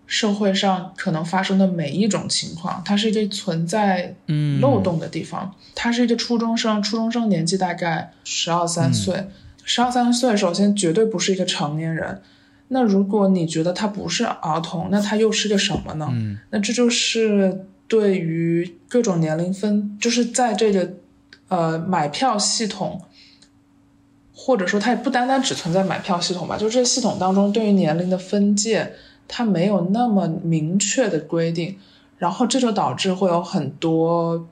[0.07, 5.53] 社会上可能发生的每一种情况，它是一个存在嗯漏洞的地方。
[5.73, 9.27] 他是一个初中生，初中生年纪大概十二三岁，
[9.63, 12.21] 十二三岁，首先绝对不是一个成年人。
[12.69, 16.09] 那如果你觉得他不是儿童，那他又是个什么呢？
[16.11, 20.93] 嗯那这就是对于各种年龄分，就是在这个
[21.47, 23.01] 呃买票系统，
[24.33, 28.93] 或者说它也不单单只存在买票系统吧，就这个系统当中对于年龄的分界，
[29.27, 31.77] 它没有那么明确的规定，
[32.17, 34.47] 然后这就导致会有很多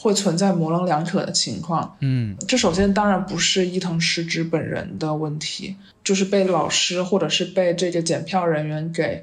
[0.00, 1.96] 会存在模棱两可的情况。
[2.00, 9.22] 嗯这首先当然不是伊藤诗织本人的问题，就是被老师或者是被这个检票人员给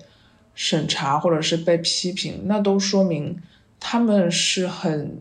[0.54, 3.42] 审查，或者是被批评，那都说明
[3.80, 5.18] 他们是很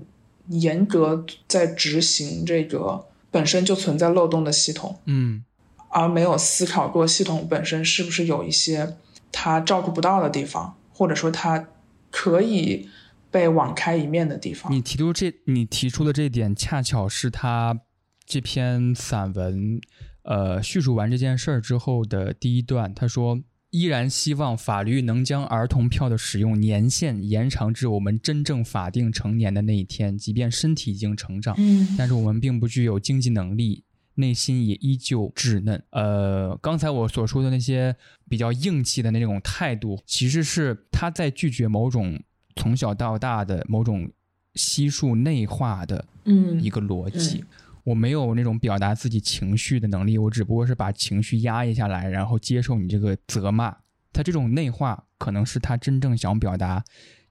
[0.48, 5.44] 严格在执行这个本身就存在漏洞的系统，嗯
[5.90, 8.96] 而没有思考过系统本身是不是有一些
[9.30, 11.68] 他照顾不到的地方，或者说他
[12.10, 12.88] 可以
[13.34, 14.72] 被网开一面的地方。
[14.72, 17.80] 你提出这，你提出的这点，恰巧是他
[18.24, 19.80] 这篇散文，
[20.22, 22.94] 呃，叙述完这件事儿之后的第一段。
[22.94, 33.82] 他说：“依然希望法律能将儿童票的使用年限延长至我们真正法定成年的那一天，即便身体已经成长，嗯但是我们并不具有经济能力。”
[34.16, 35.82] 内心也依旧稚嫩。
[35.90, 37.96] 呃，刚才我所说的那些
[38.28, 42.22] 比较硬气的那种态度，其实是他在拒绝某种
[42.56, 44.10] 从小到大的某种
[44.54, 47.44] 悉数内化的嗯一个逻辑。
[47.84, 53.76] 我没有那种表达自己情绪的能力，我只不过是把情绪压抑下来，然后接受你这个责骂。
[54.10, 56.82] 他这种内化，可能是他真正想表达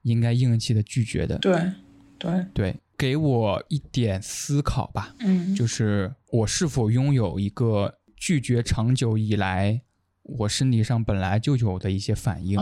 [0.03, 1.39] 应该硬气的拒绝的。
[1.39, 1.59] 对
[2.19, 5.15] 对对，给我一点思考吧。
[5.21, 9.81] 嗯就是我是否拥有一个拒绝长久以来
[10.21, 12.59] 我身体上本来就有的一些反应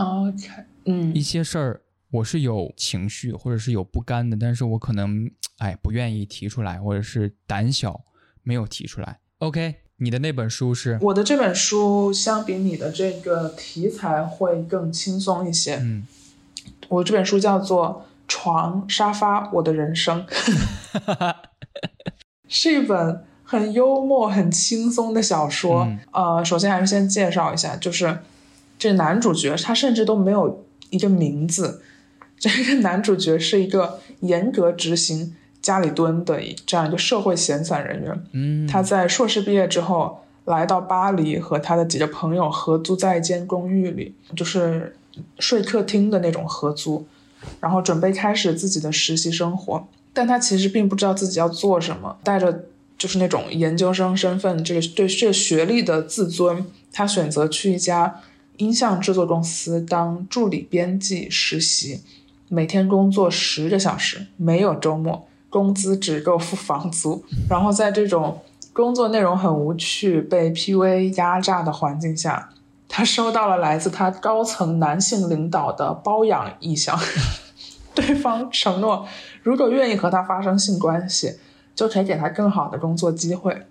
[1.12, 8.02] 一些事儿我是有情绪或者是有不甘的，但是我可能哎不愿意提出来，或者是胆小
[8.42, 9.18] 没有提出来。
[9.38, 15.76] OK，你的那本书是我的这本书相比你的这个题材会更轻松一些。
[15.76, 16.06] 嗯
[16.88, 20.26] 我这本书叫做《床沙发我的人生
[22.46, 25.84] 》，是一本很幽默、很轻松的小说。
[25.84, 28.18] 嗯呃，首先还是先介绍一下，就是
[28.78, 31.82] 这男主角他甚至都没有一个名字，
[32.42, 38.24] 这个男主角是一个严格执行家里蹲的这样一个社会闲散人员。
[38.32, 44.96] 嗯他在硕士毕业之后来到巴黎，和他的几个朋友合租在一间公寓里，就是
[45.38, 47.06] 睡客厅的那种合租，
[47.60, 49.86] 然后准备开始自己的实习生活。
[50.12, 52.64] 但他其实并不知道自己要做什么，带着
[52.98, 58.20] 就是那种研究生身份，这个对这个学历的自尊，他选择去一家
[58.56, 62.00] 音像制作公司当助理编辑实习，
[62.54, 67.24] 每天工作十个小时，没有周末，工资只够付房租。
[67.48, 68.42] 然后在这种
[68.74, 72.50] 工作内容很无趣、被 PUA 压榨的环境下，
[72.86, 77.00] 他收到了来自他高层男性领导的包养意向。
[77.96, 79.08] 对方承诺，
[79.42, 81.38] 如果愿意和他发生性关系，
[81.74, 83.62] 就可以给他更好的工作机会。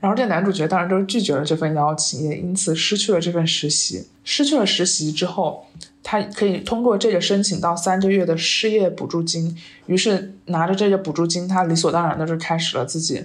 [0.00, 4.08] 然后这男主角当然就是拒绝了这份邀请，也因此失去了这份实习。
[4.24, 5.66] 失去了实习之后，
[6.04, 9.56] 他可以通过这个申请到三个月的失业补助金。
[9.86, 13.24] 于是拿着这个补助金，他理所当然的就开始了自己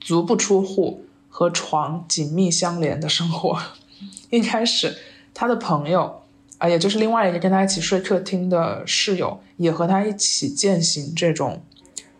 [0.00, 3.58] 足不出户和床紧密相连的生活。
[4.30, 4.96] 一开始，
[5.34, 6.22] 他的朋友
[6.58, 11.62] 啊，也就是另外一个跟他一起睡客厅的室友，也和他一起践行这种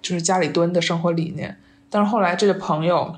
[0.03, 1.57] 就是家里蹲的生活理念。
[1.89, 3.15] 但是后来这个朋友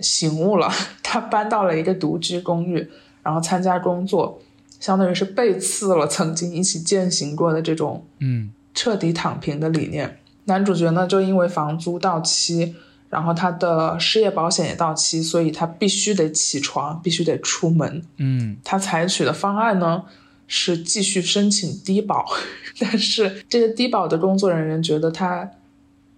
[0.00, 0.70] 醒悟了，
[1.02, 2.90] 他搬到了一个独居公寓，
[3.22, 4.40] 然后参加工作，
[4.78, 10.18] 相当于是背刺了曾经一起践行过的这种嗯彻底躺平的理念。
[10.44, 12.74] 男主角呢，就因为房租到期，
[13.10, 18.02] 然后他的失业保险也到期，所以他必须得起床，必须得出门。
[18.18, 20.04] 嗯他采取的方案呢
[20.46, 22.24] 是继续申请低保，
[22.78, 25.50] 但是这个低保的工作人员觉得他，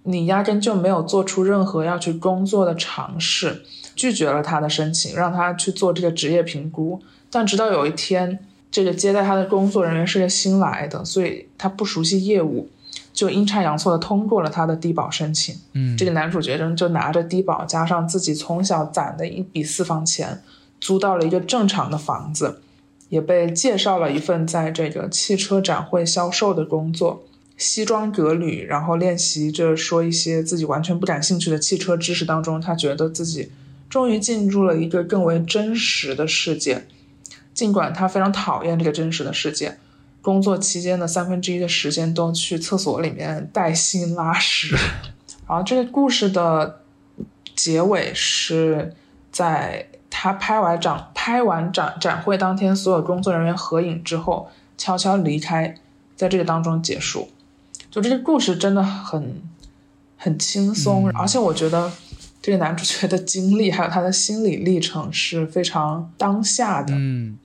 [0.03, 3.62] 你压根就没有做出任何要去工作的尝试，
[3.97, 7.01] 拒绝了他的申请，让他去做这个职业评估。
[7.31, 8.38] 但直到有一天，
[8.70, 12.68] 这个接待他的工作人员是个新来的，所以他不熟悉业务，
[13.12, 15.56] 就阴差阳错的通过了他的低保申请。
[15.73, 20.42] 嗯，这个男主角就就拿着低保加上自己从小攒的一笔私房钱，
[20.81, 22.60] 租到了一个正常的房子，
[23.08, 27.25] 也被介绍了一份在这个汽车展会销售的工作，
[27.56, 33.50] 西装革履，然后练习着说一些自己完全不感兴趣的汽车知识当中，他觉得自己
[33.88, 36.85] 终于进入了一个更为真实的世界，
[37.59, 39.77] 尽管他非常讨厌这个真实的世界。
[40.23, 44.77] 工作期间的三分之一的时间都去厕所里面带薪拉屎，
[45.48, 46.83] 然后这个故事的
[47.56, 48.94] 结尾是
[49.33, 55.75] 在他拍完展拍完展展会当天，所有工作人员合影之后，悄悄离开，
[56.15, 57.29] 在这个当中结束。
[57.90, 59.42] 就这个故事真的很
[60.17, 61.90] 很轻松，嗯而且我觉得
[62.40, 66.92] 这个男主角的经历还有他的心理历程是非常当下的。
[66.94, 67.38] 嗯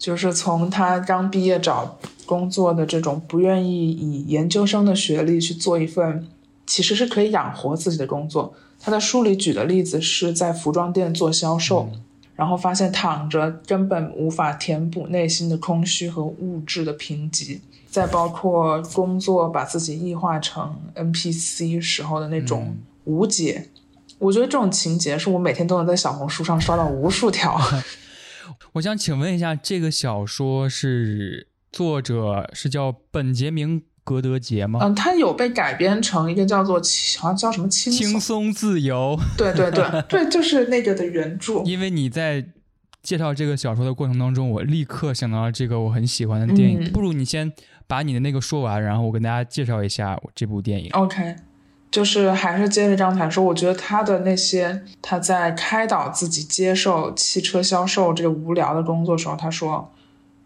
[0.00, 6.26] 就是从他刚毕业找工作的这种不愿意以研究生的学历去做一份
[6.66, 8.54] 其实是可以养活自己的工作。
[8.80, 11.90] 他在书里举的例子是在服装店做销售，
[12.34, 17.58] 然后发现躺着根本无法填补内心的空虚和物质的贫瘠。
[17.90, 22.74] 再包括工作把自己异化成 NPC 时候的那种
[23.04, 23.68] 无解，
[24.18, 27.60] 我觉得这种情节是我每天都能在小红书上刷到无数条。
[28.72, 34.80] 我想请问一下，这个小说是作者是叫本杰明·格德杰吗？
[34.82, 36.76] 嗯，他有被改编成一个叫做
[37.18, 39.18] 好像叫什么轻轻松自由。
[39.36, 41.62] 对对对 对，就是那个的原著。
[41.64, 42.44] 因为你在
[43.02, 46.90] 介绍这个小说的过程当中，我立刻想到了这个我很喜欢的电影。
[46.92, 47.52] 不如你先。
[47.90, 50.88] 把你的那个说完，然后我跟大家介绍一下这部电影。
[50.92, 51.34] OK，
[51.90, 59.92] 就是还是接着刚才说，我觉得他的那些他在开导自己接受汽车销售这个无聊的工作时候，他说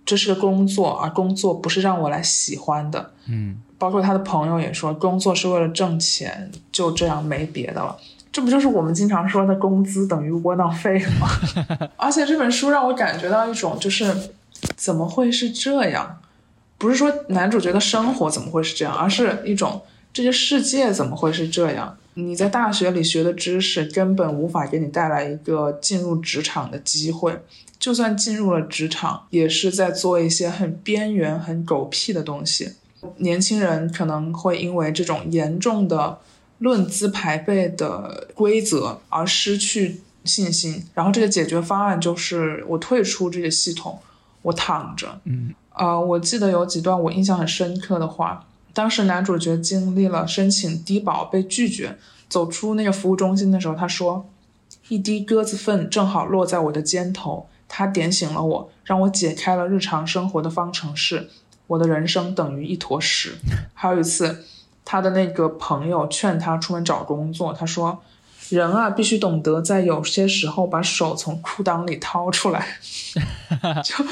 [0.07, 3.11] 这是个工作，而工作不是让我来喜欢的。
[3.29, 7.97] 嗯，包括他的朋友也说，工作是为了挣钱，就这样没别的了。
[8.33, 11.29] 这不就是我们经常说的工资等于窝囊废吗？
[11.97, 14.13] 而且这本书让我感觉到一种就是
[14.77, 16.19] 怎么会是这样？
[16.77, 19.81] 不是说男主角的生活怎么会是这样，而是一种
[20.15, 21.99] 这个世界怎么会是这样？
[22.15, 27.37] 你在大学里学的知识根本无法给你带来一个进入职场的机会，
[27.81, 32.75] 就算进入了职场，也是在做一些很边缘、很狗屁的东西。
[33.17, 36.21] 年轻人可能会因为这种严重的
[36.59, 43.99] 论资排辈的规则而失去信心，然后这个解决方案就是我退出这个系统，
[44.43, 45.53] 我躺着，嗯。
[45.77, 48.47] 呃，我记得有几段我印象很深刻的话。
[48.75, 51.97] 当时男主角经历了申请低保被拒绝，
[52.29, 54.27] 走出那个服务中心的时候，他说
[54.89, 61.31] ：“一滴鸽子粪正好落在我的肩头，它点醒了我，让我解开了日常生活的方程式。
[61.68, 63.37] 我的人生等于一坨屎。”
[63.72, 64.45] 还有一次，
[64.85, 68.03] 他的那个朋友劝他出门找工作，他说。
[68.51, 72.77] 人啊，必须懂得在有些时候把手从裤裆里掏出来。
[73.83, 74.05] 就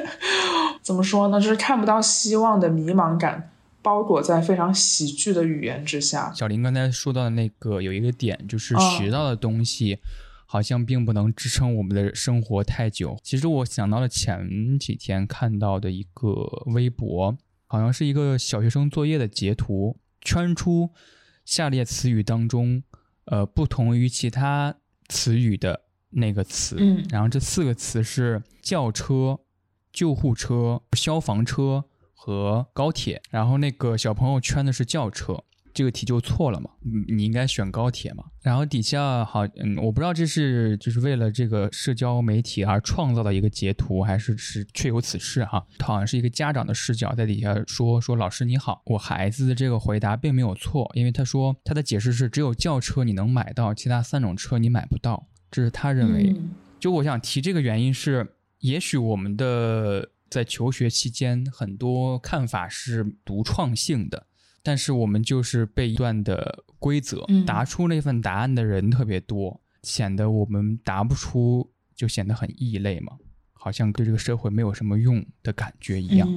[0.82, 1.40] 怎么说呢？
[1.40, 3.48] 就是看不到希望的迷茫感，
[3.82, 6.32] 包裹在非常喜剧的语言之下。
[6.32, 9.98] 小林刚才说到的那个有一个点，就是学到的东西
[10.46, 13.18] 好像并不能支撑我们的生活太久。
[13.22, 16.30] 其实我想到了前几天看到的一个
[16.66, 20.90] 微博，好像是一个小学生作业的截图，圈出
[21.44, 22.82] 下列词语当中。
[23.26, 24.74] 呃，不同于其他
[25.08, 29.38] 词语的那个词，嗯，然后这四个词是轿车、
[29.92, 31.84] 救护车、消防车
[32.24, 35.42] 和高铁，然后那个小朋友圈的是轿车。
[35.74, 36.70] 这个题就错了嘛？
[36.82, 38.24] 你你应该选高铁嘛？
[38.42, 45.64] 然后底下好，嗯，我不知道这是就是为了这个社交媒体而创造的一个截图，还是是确有此事哈？
[45.80, 56.36] 好像是一个家长的视角在底下说说老师你好，我孩子的这个回答并没有错，因为他说他的解释是只有轿车你能买到，其他三种车你买不到，这是他认为。
[56.78, 64.26] 就我想提这个原因是，也许我们的在求学期间很多看法是独创性的。
[64.64, 73.12] 但是我们就是被一段的规则答出那份答案的人特别多，显得我们答不出就显得很异类嘛，
[73.52, 76.28] 好像对这个社会没有什么用的感觉一样。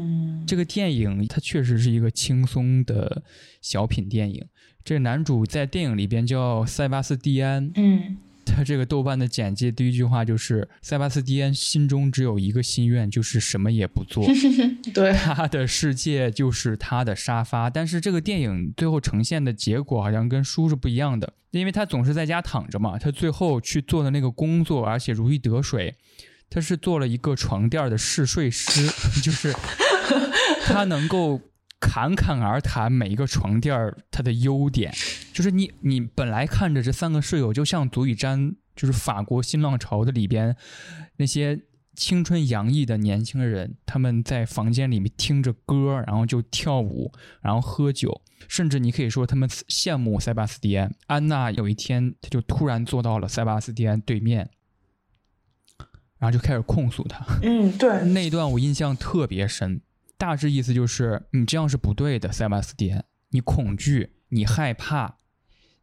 [0.47, 3.23] 这个电影它确实是一个轻松的
[3.61, 4.43] 小品电影，
[4.83, 7.71] 这个男主在电影里边叫塞巴斯蒂安。
[7.75, 8.17] 嗯。
[8.45, 14.25] 他这个豆瓣的简介第一句话就是：“塞巴斯蒂安心中只有一个心愿，就是什么也不做。
[14.93, 17.69] 对，他的世界就是他的沙发。
[17.69, 22.97] 但是这个电影最后呈现的结果好像跟书是不一样的，因为他总是在家躺着嘛。
[22.97, 25.95] 他最后去做的那个工作，而且如鱼得水，
[26.49, 28.87] 他是做了一个床垫的试睡师，
[29.23, 29.53] 就是
[30.65, 31.41] 他能够。”
[31.87, 34.91] 侃侃而谈每一个床垫儿它的优点，
[35.31, 40.55] 就是你你本来看着这三个室友就像足以沾，就是法国新浪潮的里边
[41.17, 41.61] 那些
[41.95, 50.93] 青春洋溢的年轻人，他们在房间里面听着歌，然后就跳舞，然后喝酒，甚至你可以说他们羡慕塞巴斯蒂安。
[51.05, 54.49] 安娜有一天，她就突然坐到了塞巴斯蒂安对面，
[56.17, 57.23] 然后就开始控诉他。
[57.43, 59.81] 嗯，对，那一段我印象特别深。
[60.17, 63.05] 大致意思就是，你这样是不对的，塞巴斯蒂安。
[63.29, 65.17] 你恐惧，你害怕，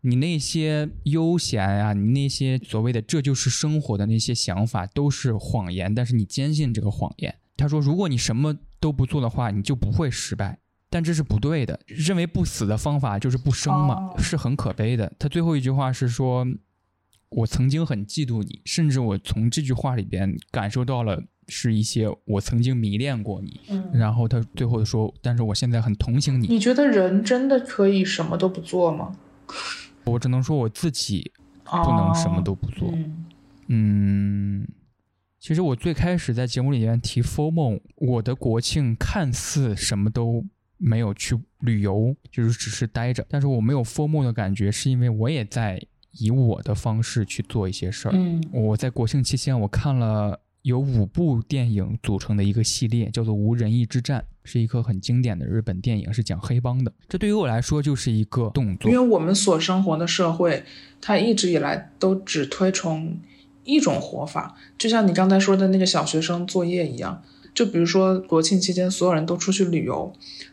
[0.00, 7.34] 你那些悠闲啊，你那些所谓的这就是生活的那些想法都是谎言，但是你坚信这个谎言。
[7.56, 10.58] 他说，如果你什么都不做的话，你就不会失败。
[10.88, 15.12] 但这是不对的，认为不死的方法就是不生嘛，是很可悲的。
[15.18, 16.46] 他最后一句话是说，
[17.30, 26.46] 我曾经很嫉妒你，甚至我从这句话里边感受到了是一些我曾经迷恋过你，嗯，然后他最后说，但是我现在很同情你。
[26.46, 29.16] 你觉得人真的可以什么都不做吗？
[30.04, 31.30] 我只能说我自己
[31.64, 32.88] 不能什么都不做。
[32.88, 33.26] 哦嗯
[33.68, 34.68] 嗯，
[35.38, 40.44] 其实我最开始在节目里面提 FOMO，我的国庆看似什么都
[40.76, 45.80] 没有去旅游，就是只是待着，但是我没有 FOMO 的感觉，是因为我也在
[46.18, 48.12] 以我的方式去做一些事儿。
[48.14, 56.92] 嗯我在国庆期间，我看了有五部电影组成的一个系列，叫做《无人义之战》，是一个很经典的日本电影，是讲黑帮的。
[57.08, 60.64] 这对于我来说就是一个动作因为，我们所生活的社会，
[61.00, 63.18] 它一直以来都只推崇
[63.64, 67.22] 一种活法，就像你刚才说的那个小学生作业一样。
[67.54, 70.12] 就比如说国庆期间，所有人都出去旅游，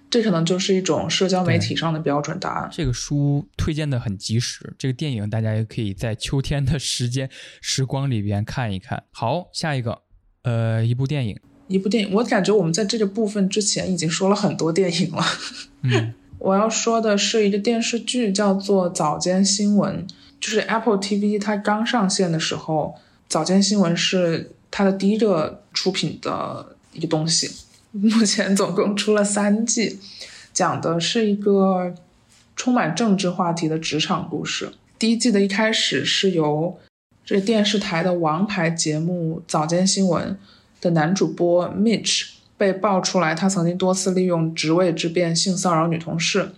[0.10, 2.70] 这可能就是一种社交媒体上的标准答案。
[2.72, 7.30] 这个书推荐的很及时，这个电影大家也可以在秋天的时间
[7.62, 9.04] 时光里边看一看。
[9.12, 10.00] 好，下一个，
[10.44, 15.24] 呃，一部电影，一部电影，我感觉我们在这个部分之前已经说了很多电影了。
[15.84, 20.08] 嗯 我要说的是一个电视剧，叫做《早间新闻》，
[20.40, 22.96] 就是 Apple TV 它刚上线的时候，
[23.28, 27.52] 《早间新闻》是它的第一个出品的一个东西。
[27.92, 30.00] 目前总共出了三季，
[30.54, 31.94] 讲的是一个
[32.56, 34.72] 充满政治话题的职场故事。
[35.00, 36.78] 第一季的一开始是由
[37.26, 40.38] 这电视台的王牌节目《早间新闻》
[40.84, 42.28] 的男主播 Mitch
[42.58, 46.52] 被爆出来，他曾经多次利用职位之便性骚扰女同事，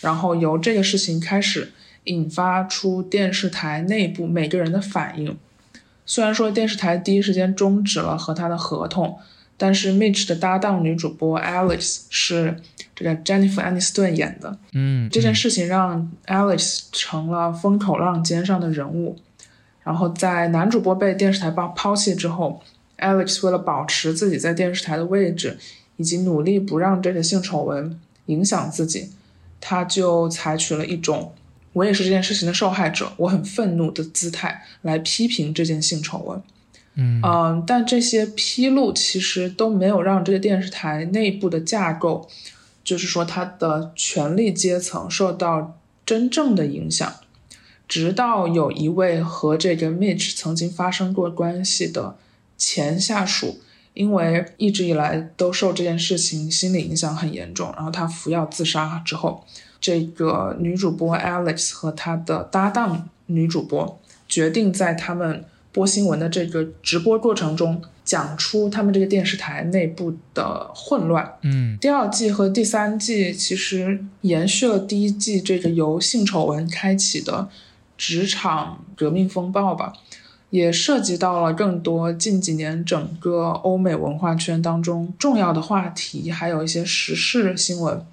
[0.00, 1.72] 然后由这个事情开始
[2.04, 5.36] 引发出电视台内部每个人的反应。
[6.06, 9.18] 虽然说电视台第一时间终止了和他的合同，
[9.58, 12.56] 但是 Mitch 的搭档女主播 Alice 是
[12.94, 19.18] 这个 Jennifer Aniston 演的，嗯，这件事情让 Alex 成了风口浪尖上的人物。
[19.82, 22.62] 然后在男主播被电视台抛抛弃之后
[22.98, 25.58] ，Alex 为了保持自己在电视台的位置，
[25.96, 29.10] 以及努力不让这个性丑闻影响自己，
[29.60, 31.32] 他就采取了一种
[31.72, 36.42] 我也是这件事情的受害者，我很愤怒的姿态来批评这件性丑闻。
[36.98, 42.28] 嗯，但这些披露其实都没有让这个电视台内部的架构，
[42.82, 47.14] 就是说它的权力阶层受到真正的影响。
[47.86, 52.16] 直到有一位和这个 Mitch 曾经发生过关系的
[52.58, 53.60] 前下属，
[53.94, 59.44] 因为一直以来都受这件事情心理影响很严重，然后他服药自杀之后，
[59.80, 71.34] 这个女主播 Alex 和她的搭档女主播决定在他们播新闻的这个直播过程中，讲出他们这个电视台内部的混乱。
[71.42, 77.48] 嗯第二季和第三季其实延续了第一季这个由性丑闻开启的
[77.96, 79.92] 职场革命风暴吧，
[80.50, 88.04] 也涉及到了更多近几年整个欧美文化圈当中重要的话题，还有一些时事新闻，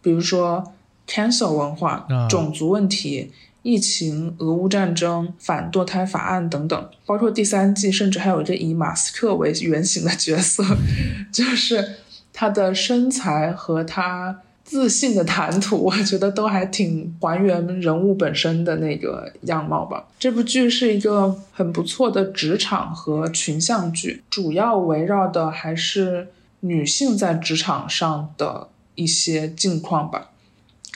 [0.00, 0.72] 比如说
[1.06, 3.30] cancel 文化、啊种族问题。
[3.62, 10.64] 疫情、俄乌战争、反堕胎法案等等，包括第三季，甚至还有一个以马斯克为原型的角色，
[11.32, 11.96] 就是
[12.32, 20.06] 他的身材和他自信的谈吐，我觉得都还挺还原人物本身的那个样貌吧。
[20.18, 26.28] 这部剧是一个很不错的职场和群像剧，主要围绕的还是
[26.60, 30.30] 女性在职场上的一些境况吧。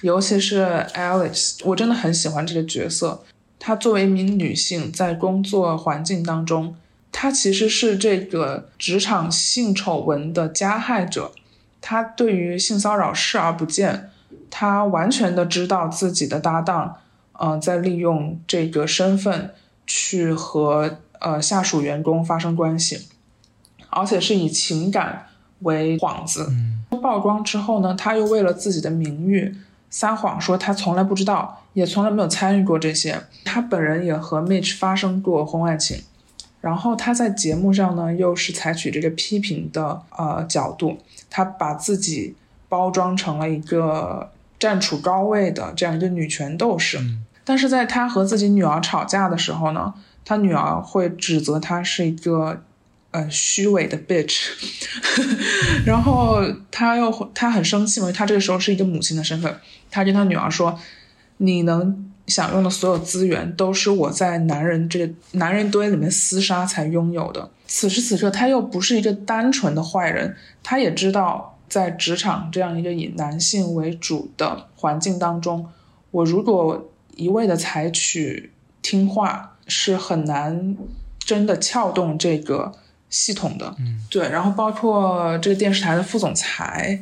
[0.02, 3.24] 尤其是 Alex，我真的很喜欢这个角色。
[3.58, 6.76] 她作为一名女性，在工作环境当中，
[7.10, 11.32] 她其实是这个职场性丑闻的加害者。
[11.80, 14.10] 她对于性骚扰视而不见，
[14.50, 16.96] 她完全的知道自己的搭档，
[17.40, 19.54] 嗯、在利用这个身份
[19.86, 23.08] 去和呃下属员工发生关系，
[23.88, 25.26] 而且是以情感
[25.60, 26.48] 为幌子。
[26.50, 29.54] 嗯曝光之后呢，她又为了自己的名誉
[29.98, 33.18] 撒谎说他从来不知道，也从来没有参与过这些。
[33.46, 36.02] 他本人也和 Mitch 发生过婚外情，
[36.60, 40.98] 然后他在节目上呢又是采取这个批评的呃角度，
[41.30, 42.36] 他把自己
[42.68, 46.98] 包装成了一个站处高位的这样一个女权斗士。
[46.98, 49.94] 嗯但是在他和自己女儿吵架的时候呢，
[50.26, 52.60] 他女儿会指责他是一个
[53.16, 54.50] 呃虚伪的 bitch，
[55.86, 59.56] 然后他又他很生气嘛，他这个时候是一个母亲的身份，
[59.90, 60.78] 他跟他女儿说
[61.38, 75.66] ：“你能享用的所有资源都是我在男人这个男人堆里面厮杀才拥有的。”此时此刻，他又不是一个单纯的坏人，他也知道在职场这样一个以男性为主的环境当中，
[76.10, 78.52] 我如果一味的采取
[78.82, 80.76] 听话，是很难
[81.18, 82.72] 真的撬动这个
[83.10, 83.74] 系统的。
[83.78, 87.00] 嗯，对，然后包括这个电视台的副总裁，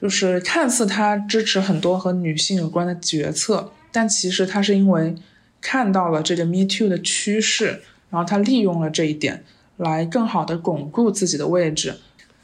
[0.00, 5.14] 就是看似他支持很多和女性有关的决策，但其实他是因为
[5.60, 9.44] 看到了这个 Me Too 的趋势，然后他利用了这一点
[9.76, 11.96] 来更好的巩固自己的位置。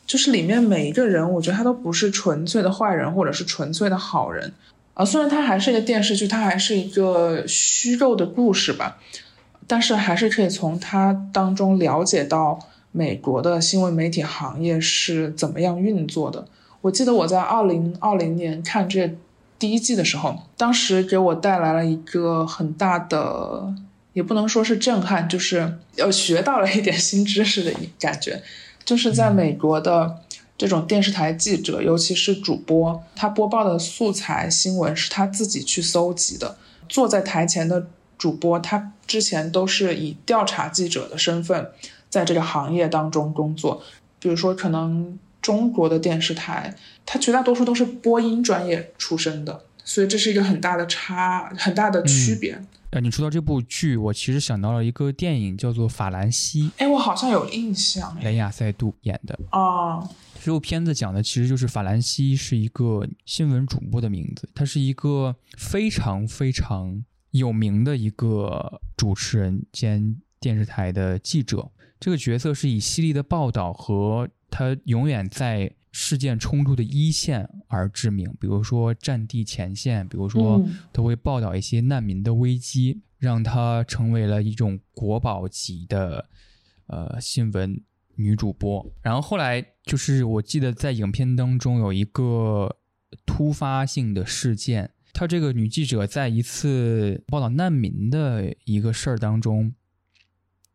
[0.04, 4.52] 就是里面每一个人，我觉得他都不是纯粹的坏人，或者是纯粹的好人。
[4.94, 8.98] 啊，虽然它还是一个电视剧，它还是一个虚构的故事吧，
[9.66, 12.58] 但是还是可以从它当中了解到
[12.92, 16.46] 美国的新闻媒体行业是怎么样运作的。
[16.82, 19.16] 我记得我在二零二零年看这
[19.58, 23.74] 第一季的时候，当时给我带来了一个很大的，
[24.12, 28.42] 也不能说是震撼，就是呃学到了一点新知识的感觉，
[28.84, 30.18] 就是在美国的。
[30.58, 36.56] 这种电视台记者，尤其是主播，他播报的素材新闻是他自己去搜集的。
[36.88, 41.66] 坐在台前的主播，他之前都是以调查记者的身份，
[42.12, 43.82] 在这个行业当中工作。
[44.18, 52.62] 比如说，可能中国的电视台，它绝大多数都是播音专业出身的，所以这是一个很大的差，很大的区别。
[52.90, 56.64] 呃，你说到这部剧，我其实想到了一个电影，叫做《法兰西》。
[56.76, 60.06] 哎，我好像有印象，雷亚塞杜演的啊。
[60.44, 71.70] 这部片子讲的其实就是法兰西是一个新闻主播的名字，他是一个非常非常有名的一个主持人兼电视台的记者。
[72.02, 80.60] 这个角色是以犀利的报道和他永远在事件冲突的一线而知名，比如说战地前线，比如说
[80.92, 86.28] 他会报道一些难民的危机，让他成为了一种国宝级的
[86.88, 87.80] 呃新闻。
[88.16, 92.76] 女主播，然后后来就是我记得在影片当中有一个
[93.24, 99.74] 突发性的事件，她这个女记者在一次报道难民的一个事儿当中，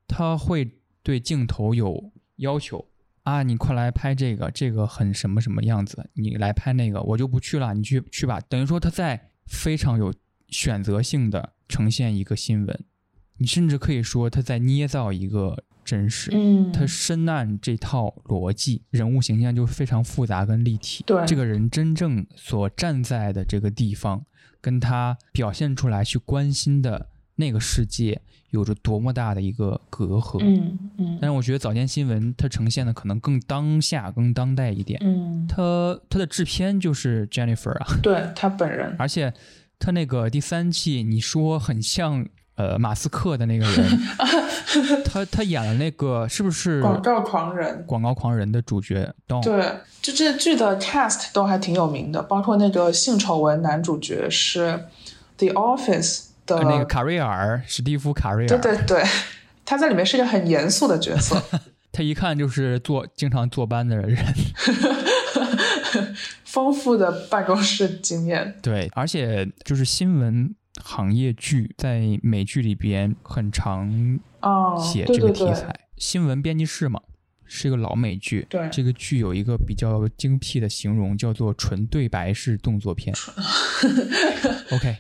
[0.07, 0.76] 她会
[1.07, 2.85] 对镜头有要求
[3.23, 8.41] 啊，你快来拍这个，这个很什么什么样子，你来拍那个，我就不去了，你去去吧。
[8.49, 10.13] 等于说他在非常有
[10.49, 12.83] 选择性的呈现一个新闻，
[13.37, 15.63] 你甚至可以说他在捏造一个。
[15.87, 21.01] 真实，嗯，他深谙这套逻辑，人物形象就非常复杂跟立体。
[21.07, 24.25] 对，这个人真正所站在的这个地方，
[24.59, 27.07] 跟他表现出来去关心的
[27.37, 30.37] 那个世界，有着多么大的一个隔阂。
[30.41, 31.17] 嗯嗯。
[31.21, 34.99] 但是我觉得早间新闻它呈现的可能更当下、更当代一点。
[35.01, 35.47] 嗯。
[35.47, 39.33] 他他的制片就是 Jennifer 啊，对他本人，而且
[39.79, 42.27] 他那个第三季，你说很像。
[42.57, 43.99] 呃，马斯克的那个人，
[45.05, 47.83] 他他演了那个是不是广告狂人？
[47.85, 49.13] 广告狂人的主角。
[49.43, 49.63] 对，
[50.01, 54.69] 就这剧的 cast 都还挺有名的，包括那个性丑闻男主角是
[55.37, 56.15] 《The Office》
[56.47, 58.47] 的那个卡瑞尔，史蒂夫·卡瑞尔。
[58.47, 59.03] 对对对，
[59.63, 61.39] 他在里面是一个很严肃的角色。
[61.91, 64.17] 他一看就是坐经常坐班的人，
[66.43, 68.55] 丰富的办公室经验。
[68.61, 70.55] 对，而且就是新闻。
[70.83, 74.19] 行业剧在美剧里边很常
[74.79, 77.01] 写这个题材，新闻编辑室嘛，
[77.45, 78.45] 是一个老美剧。
[78.47, 83.11] 对，这个剧有一个比较精辟的形容，叫做纯对白式动作片。
[84.69, 84.97] OK，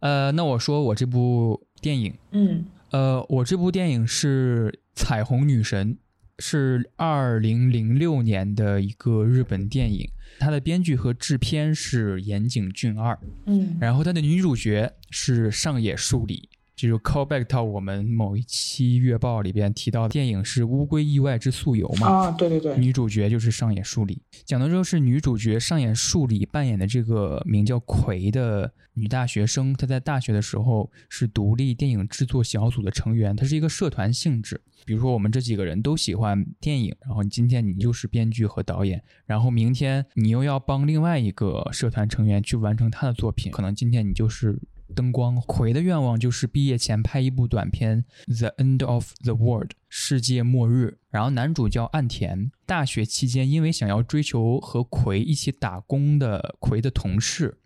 [0.00, 5.94] 呃，那我说我这部电影，嗯，呃，我这部电影是《彩虹女神》，
[6.38, 10.08] 是二零零六年的一个日本电影。
[10.40, 16.48] 它的编剧和制片是岩井俊二，嗯，然后它的女主角是上野树里，
[16.78, 22.06] 就是 call back 到我们某一期月报里边提到的电影是《乌龟意外之素游》嘛？
[22.06, 34.60] 啊，对对对，女主角就是上野树里，讲的就是女主角上野树里扮演的这个名叫葵的女大学生，她在大学的时候是独立电影制作小组的成员，她是一个社团性质。
[34.84, 44.58] 比如说，我们这几个人都喜欢电影，然后今天你就是编剧和导演，然后明天你又要帮另外一个社团成员去完成他的作品，可能今天你就是
[44.94, 45.36] 灯光。
[45.42, 48.04] 葵的愿望就是毕业前拍一部短片
[48.38, 50.98] 《The End of the World》世界末日。
[51.10, 57.58] 然后男主叫岸田，大学期间因为想要追求和葵一起打工的葵的同事，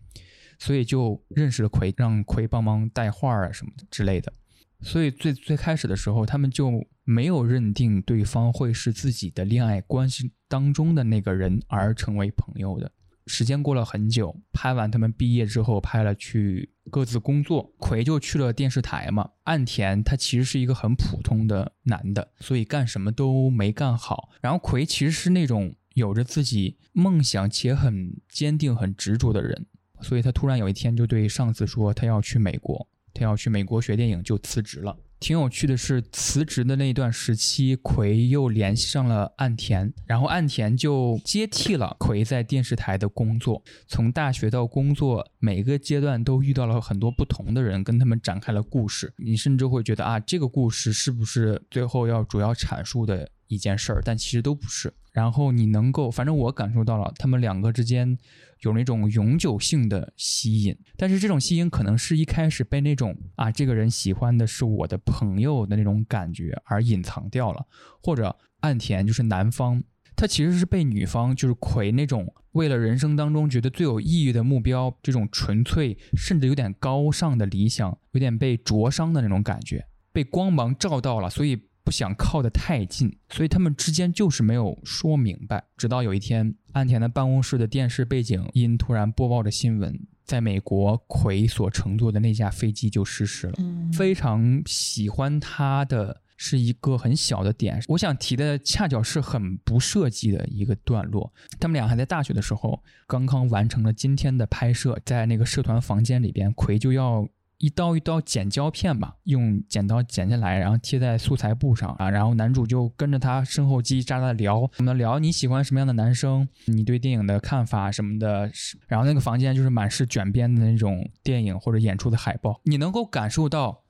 [0.58, 4.32] 所以就认识了葵，让葵帮忙带画啊什么之类的。
[4.80, 12.90] 所以最最开始的时候，他们就没有认定对方会是自己的恋爱关系当中的那个人，而成为朋友的。
[13.28, 19.30] 时间过了很久，拍完他们毕业之后，拍了去各自工作，葵就去了电视台嘛。
[19.44, 24.30] 岸田他其实是一个很普通的男的，所以干什么都没干好。
[24.40, 29.66] 然后葵其实是那种有着自己梦想且很坚定、很执着的人，
[30.00, 32.88] 所以他突然有一天就对上司说，他要去美国。
[33.14, 34.96] 他要去美国学电影，就辞职了。
[35.22, 43.62] 挺有趣的是，辞职的那一段时期，葵又联系上了岸田，然后岸田就接替了葵在电视台的工作。
[43.86, 49.14] 从大学到工作，每个阶段都遇到了很多不同的人，跟他们展开了故事。
[49.16, 54.02] 你甚至会觉得啊，这个故事是不是最后要主要阐述的一件事儿？
[54.04, 54.92] 但其实都不是。
[55.12, 58.18] 然后你能够，反正我感受到了他们两个之间。
[58.62, 67.66] 有那种永久性的吸引，但是这种吸引可能是一开始被那种啊，这个人喜欢的是我的朋友的那种感觉而隐藏掉了，
[68.02, 69.82] 或者岸田就是男方，
[70.16, 81.60] 他其实是被女方就是葵那种为了人生当中觉得最有意义的目标，这种纯粹甚至有点高尚的理想，有点被灼伤的那种感觉，被光芒照到了，所以。
[81.84, 85.64] 不想靠得太近，所以他们之间就是没有说明白。
[85.76, 93.54] 直到有一天，岸田的办公室的电视背景音突然播报着新闻，在美国葵所乘坐的那架飞机就失事了。
[93.92, 101.32] 非常喜欢他的是一个很小的点，我想提的恰巧是很不设计的一个段落。
[101.58, 107.28] 他们俩还在大学的时候，刚刚完成了今天的拍摄，在那个社团房间里边，葵就要。
[107.62, 112.10] 一刀一刀剪胶片吧，用剪刀剪下来，然后贴在素材布上啊。
[112.10, 118.50] 然后男主就跟着他身后叽叽喳喳的聊，我们聊你喜欢什么样的男生，你对电影的看法什么的。
[118.88, 123.84] 然后那个房间就是满是卷边的那种电影或者演出的海报，你能够感受到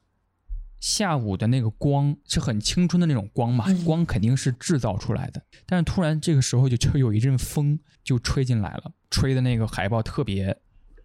[0.78, 3.64] 下午的那个光是很青春的那种光嘛？
[3.86, 10.54] 光肯定是制造出来的，但是突然这个时候就就有一阵风就吹进来了，吹的那个海报特别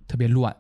[0.05, 0.53] 特别乱。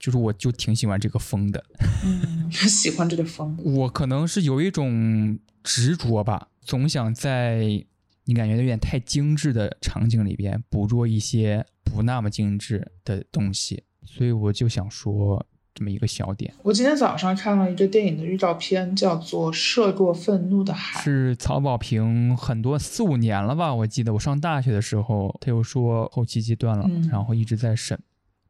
[0.00, 1.62] 就是我就挺喜欢这个风的，
[2.04, 3.56] 嗯， 喜欢这个风。
[3.62, 7.84] 我可能是有一种执着吧，总想在
[8.24, 15.44] 你感觉有点太精致的场景里边捕捉一些不那么精致的东西，所以我就想说
[15.74, 16.54] 这么一个小点。
[16.62, 23.74] 我今天早上看了一个电影的预告片，叫做《涉过愤怒的海》，是曹保平很多四五年了吧？
[23.74, 28.00] 我记得我上大学的时候，他又说后期阶段了，然后一直在审。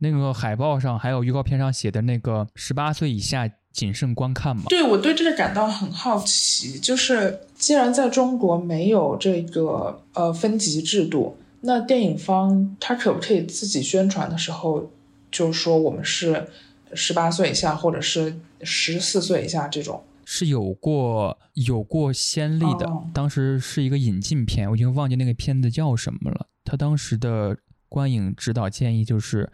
[0.03, 4.62] 那个海报上还有预告片上写的那个十八岁以下谨慎观看嘛？
[4.68, 6.80] 对，我对这个感到很好奇。
[6.80, 14.90] 就是既然在中国没有这个呃分级制度，那电影方他可不可以自己宣传的时候
[15.30, 16.48] 就说我们是
[16.94, 20.03] 十八岁以下或者是十四岁以下这种？
[20.24, 26.46] 是有过有过先例的，当时是一个引进片，我已经忘记那个片子叫什么了。
[26.64, 27.57] 他当时的
[27.88, 29.53] 观影指导建议就是。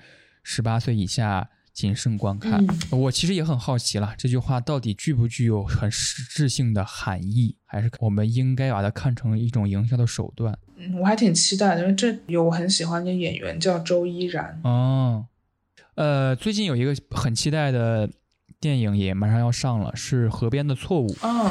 [0.48, 2.64] 十八岁以下谨慎观看。
[2.92, 10.56] 我其实也很好奇了，这句话到底具不具有很实质性的含义，还是我们应该把它看成一种营销的手段？
[10.76, 14.60] 嗯，我还挺期待的，因为这有我很喜欢的演员叫周依然。
[14.62, 15.26] 哦，
[15.96, 18.08] 呃，最近有一个很期待的
[18.60, 21.08] 电影也马上要上了，是《河边的错误》。
[21.22, 21.50] 嗯。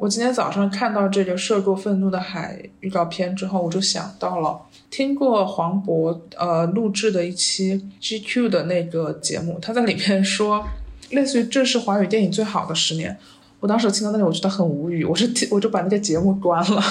[0.00, 10.66] 我今天早上看到这个《涉过愤怒的海》预告片之后，我就想到了听过黄渤呃录制的一期 GQ 的那个节目，他在里面说，
[11.10, 13.14] 类似于这是华语电影最好的十年。
[13.60, 16.82] 我当时听到那里，我觉得很无语，我是听我就把那个节目关了。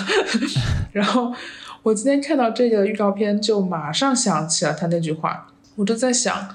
[0.94, 1.34] 然后
[1.82, 5.48] 我今天看到这个预告片，就马上想起了他那句话，
[5.78, 6.48] 我就在想。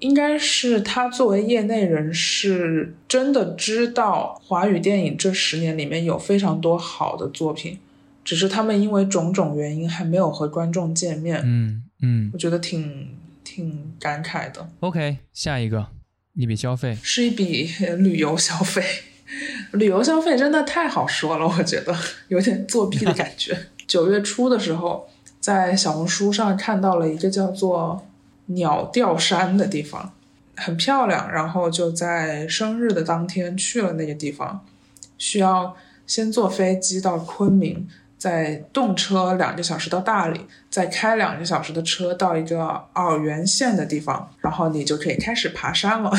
[0.00, 7.78] 应该是他作为业内人士，真的知道华语电影这十年里面有非常多好的作品，
[8.24, 11.42] 只是他们因为种种原因还没有和观众见面。
[11.44, 14.70] 嗯嗯，我觉得挺挺感慨的。
[14.80, 15.86] OK，下一个
[16.34, 18.82] 一笔消费是一笔 旅游消费，
[19.72, 21.94] 旅游消费真的太好说了，我觉得
[22.28, 23.54] 有点作弊的感觉。
[23.86, 25.06] 九月初的时候，
[25.40, 28.06] 在小红书上看到了一个叫做。
[28.54, 30.12] 鸟吊山的地方
[30.56, 34.64] 很漂亮，然后就在生日的当天去了那个地方。
[35.16, 35.76] 需要
[36.06, 37.88] 先坐飞机到昆明，
[38.18, 40.40] 再动车两个小时到大理，
[40.70, 46.10] 再开两个小时的车到一个洱源县的地方，然后你就可以开始爬山了。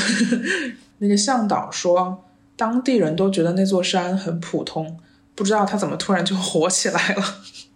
[1.00, 2.24] 那个向导说，
[2.56, 5.00] 当地人都觉得那座山很普通，
[5.34, 7.24] 不知道它怎么突然就火起来了。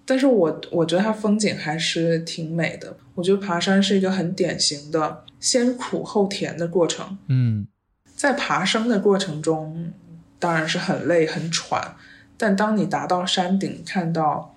[0.06, 2.95] 但是我我觉得它风景还是挺美的。
[3.16, 7.18] 我觉得爬山是一个很典型的先苦后甜的过程。
[7.28, 7.66] 嗯，
[8.16, 9.91] 在爬升的过程中，
[10.38, 11.95] 当然是很累很喘。
[12.38, 14.56] 但当你达到山顶，看到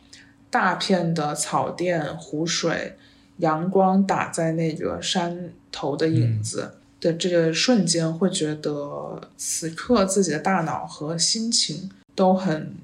[0.51, 2.97] 大片的草甸、湖水，
[3.37, 12.75] 阳光打在那个山头的影子的这个瞬间，会觉得此刻自己的大脑和心情都很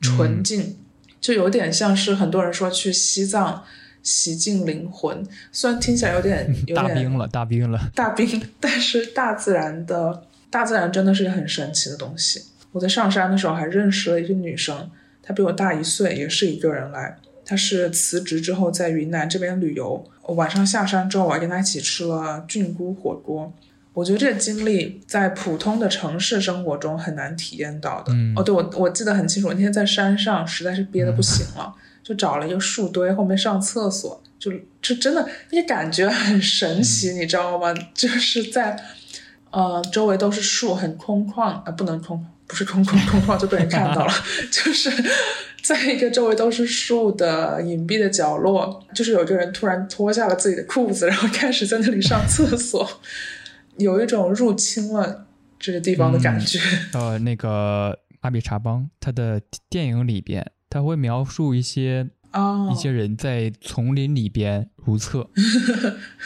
[0.00, 0.76] 纯净。
[1.20, 3.62] 就有点像是很多人说去西藏
[4.02, 12.44] 洗净灵魂，虽然听起来有点有点大冰了，大冰了，大冰， 但是大自然的大自然真的是一个很神奇的东西。
[12.72, 14.90] 我在上山的时候还认识了一个女生，
[15.22, 17.18] 她比我大一岁，也是一个人来。
[17.44, 23.52] 她是辞职之后在云南这边旅游，晚上下山之后，我还跟她一起吃了菌菇火锅。
[23.92, 28.12] 我觉得这个经历在普通的城市生活中很难体验到的。
[28.12, 37.74] 嗯哦，对，我我记得很清楚，那天在山上实在是憋得不行了，就找了一个树堆后面上厕所，就就真的那个感觉很神奇，你知道吗？
[37.92, 38.80] 就是在
[39.50, 44.12] 呃周围都是树，很空旷啊、呃不能空，不是空旷，空旷就被人看到了，
[44.52, 44.88] 就是
[45.62, 52.88] 在一个周围都是树的隐蔽的角落，就是有一个人突然脱下了自己的裤子，然后开始在那里上厕所。
[53.80, 55.26] 有一种入侵了
[55.58, 56.58] 这个地方的感觉。
[56.94, 65.28] 呃，那个《阿比查邦》他的电影里边，他会描述一些哦，一些人在丛林里边如厕。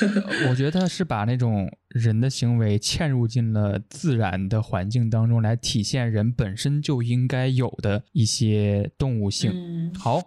[0.00, 9.50] 呃 我觉得他是把那种人的行为嵌入进了自然的环境当中，来体现人本身就应该有的一些动物性。
[9.55, 10.20] 嗯，好，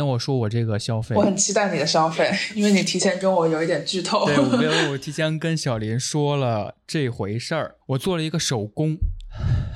[0.00, 4.24] 那我说我这个消费我，很期待你的消费，因为你提前跟我有一点剧透。
[4.24, 8.96] 对，我没有， 我提前跟小林说了这回事儿，我做了一个手工，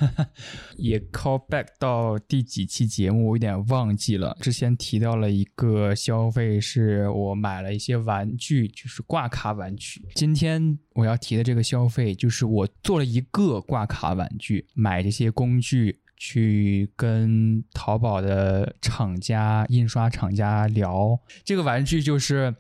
[0.78, 4.34] 也 call back 到第几期节目，我有点忘记了。
[4.40, 10.08] 之前提到了一个消费，是我买了一些玩具，就是挂卡玩具。
[10.14, 16.00] 今天我要提的这个消费，就是我做了一个挂卡玩具，买这些工具。
[16.16, 22.54] 去跟淘宝的厂家、印刷厂家聊这个玩具，就是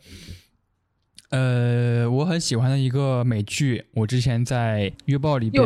[1.30, 5.64] 呃，我很喜欢的一个美剧，我之前在月报里边。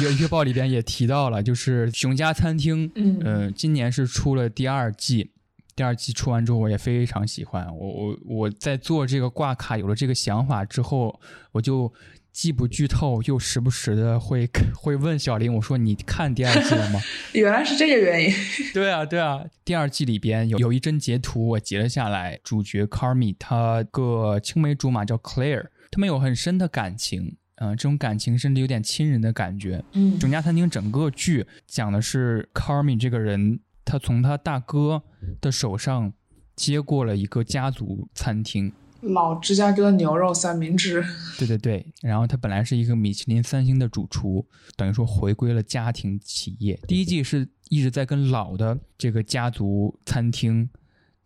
[0.00, 2.88] 月月报里边也提到了，就是《熊家餐厅》。
[2.94, 5.32] 嗯嗯、今年是出了第二季，
[5.74, 7.66] 第二季出完之后，我也非常喜欢。
[7.76, 11.18] 我我我在做这个挂卡有了这个想法之后，
[11.50, 11.92] 我就
[12.32, 16.98] 既不剧透，又时不时的会会问小林，我说你看第二季了吗？
[17.34, 18.34] 原来是这个原因。
[18.72, 22.40] 对啊，对啊，第二季里边有有一帧截图，我截了下来。
[22.42, 29.84] 主角 Carmi 他个青梅竹马叫 Claire，他们有很深的感情，嗯、这种感情甚至有点亲人的感觉。
[29.92, 35.02] 嗯《整家餐厅》整个剧讲的是 Carmi 这个人，他从他大哥
[35.42, 36.12] 的手上
[36.56, 38.72] 接过了一个家族餐厅。
[39.02, 41.04] 老芝加哥牛肉三明治。
[41.38, 44.46] 对对对，然后他本来是一个米其林三星的主厨，
[44.76, 46.78] 等于说回归了家庭企业。
[46.86, 50.68] 第一季是一直在跟老的这个家族餐厅，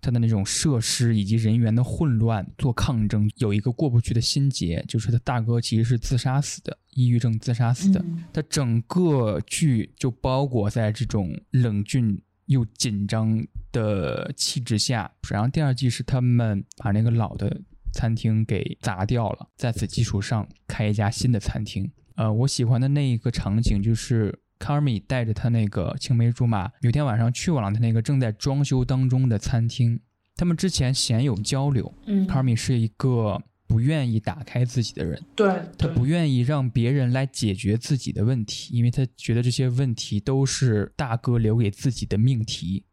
[0.01, 3.31] 他的那种设施以及人员的混乱做抗争。
[3.37, 8.01] 有一个过不去的心结，就是他大哥其实是自杀死的，抑郁症自杀死的。
[8.01, 13.41] 嗯它整个剧就包裹在这种冷峻又紧张
[13.71, 15.11] 的气质下。
[15.31, 17.61] 然后第二季是他们把那个老的
[17.93, 21.91] 餐厅给砸掉了，在此基础上开一家新的餐厅。
[22.17, 24.41] 呃，我喜欢的那一个场景就是。
[24.59, 30.01] 卡尔米带着他那个青梅竹马，有天晚上去往了他那个正在装修当中的餐厅。
[30.35, 42.85] 他们之前鲜有交流，嗯，卡尔米是一个不愿意打开自己的人，对，他不愿意让别人来解决自己的问题，因为他觉得这些问题都是大哥留给自己的命题。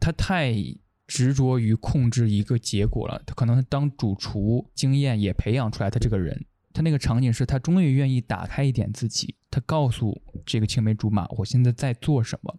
[0.00, 0.54] 他太
[1.06, 3.22] 执着于控制一个结果了。
[3.24, 6.44] 他可能当主厨经验也培养出来他这个人。
[6.72, 12.58] 他那个场景是他终于愿意打开一点自己，他告诉这个青梅竹马，我现在在做什么。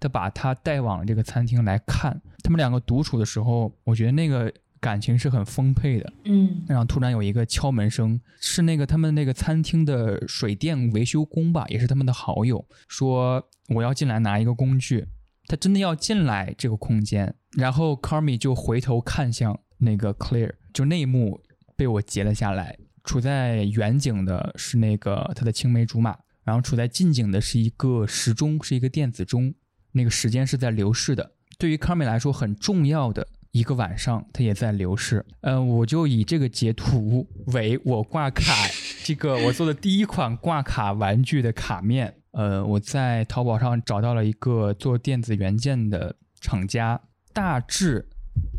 [0.00, 4.52] 他把他带往了这个餐厅来看，他们两个独处的时候，我觉得那个
[4.82, 6.12] 感情是很丰沛的。
[6.24, 15.06] 嗯然后突然有一个敲门声，是那个他们那个餐厅的水电维修工吧，也是他们的好友，说我要进来拿一个工具。
[15.46, 21.40] 他真的要进来这个空间，然后 Carmi 就回头看向那个 Claire，就那一幕
[21.76, 22.76] 被我截了下来。
[23.04, 29.52] 处在远景的是那个他的青梅竹马，然后处在近景的是一个时钟，是一个电子钟，
[29.92, 31.32] 那个时间是在流逝的。
[31.58, 35.24] 对于 Carmi 来说很重要的一个晚上，它也在流逝。
[35.42, 38.54] 嗯，我就以这个截图为我挂卡
[39.04, 42.14] 这个我做的第一款挂卡玩具的卡面。
[42.30, 46.98] 呃，我在淘宝上找到了一个做电子元件的厂家，
[47.34, 48.08] 大致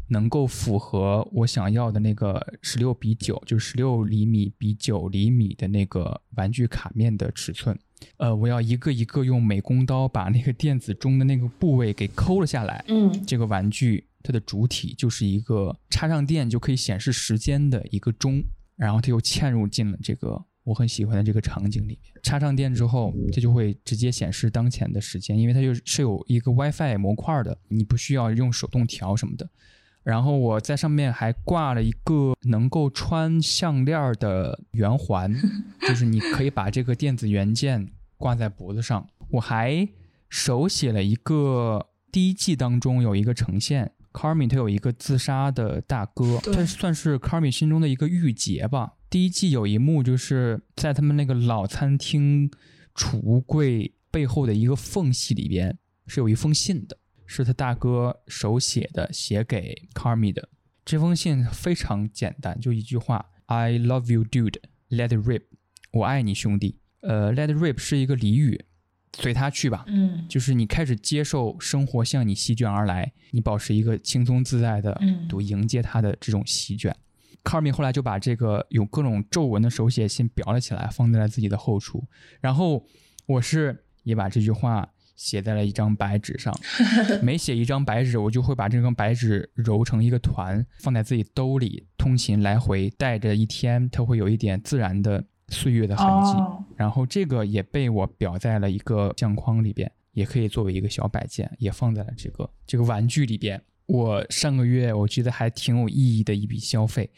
[0.10, 7.76] 能够符合我想要的那个十六比九，就是十六厘米比九厘米的那个玩具卡面的尺寸。
[8.18, 12.86] 呃，我要一个一个用美工刀把那个电子钟的那个部位给抠了下来。
[12.90, 18.42] 嗯这个玩具它的主体就是一个插上电就可以显示时间的一个钟，
[18.76, 22.14] 然后它又嵌入进了这个我很喜欢的这个场景里面。
[22.24, 29.50] 插上电之后，它就会直接显示当前的时间，因为它就是有一个 WiFi 模块的，你不需要用手动调什么的。
[30.04, 35.34] 然后我在上面还挂了一个能够穿项链的圆环，
[35.82, 39.08] 就是你可以把这个电子元件挂在脖子上。
[39.30, 39.88] 我还
[40.30, 48.94] 手写了一个第一季当中有一个呈现，Carmy 他有一个自杀的大哥，算是 Carmi 心中的一个郁结吧。
[49.10, 52.50] 第一季有一幕就是在他们那个老餐厅
[52.96, 60.50] 储物柜背后的一个缝隙里边是有一封信的，是他大哥手写的，写给 Carmi 的。
[60.86, 64.60] 这封信非常简单，就一句话：“I love you, dude.
[64.90, 65.44] Let it rip。”
[65.92, 66.80] 我爱你，兄弟。
[67.02, 68.66] 呃，“let it rip” 是一个俚语，
[69.18, 69.84] 随他去吧。
[69.88, 76.96] 嗯就是你开始接受生活向你席卷而来，你保持一个轻松自在的嗯度迎接它的这种席卷。
[77.44, 82.04] 卡尔米后来就把这个有各种皱纹的手写信裱了起来，放在了自己的后厨。
[82.40, 82.86] 然后
[83.26, 86.58] 我是也把这句话写在了一张白纸上，
[87.22, 95.24] 每写一张白纸，我就会把这张白纸揉成一个团，放在自己兜里，通勤来回带着一天，它会有一点自然的
[95.54, 96.32] 岁月的痕迹。
[96.32, 103.62] 哦，然后这个也被我裱在了一个相框里边，也可以作为一个小摆件，也放在了这个这个玩具里边。
[103.86, 107.10] 我上个月我觉得还挺有意义的一笔消费，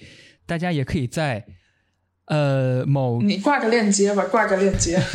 [0.45, 1.45] 大家也可以在
[2.25, 4.99] 呃某你挂个链接吧，挂个链接。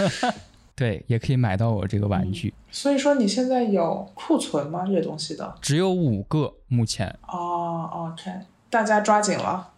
[0.77, 4.83] 对也可以买到我这个玩具，所以说你现在有库存吗？
[4.87, 5.55] 这些东西的？
[5.61, 8.31] 只有五个，目前哦，OK，
[8.71, 9.75] 大家抓紧了。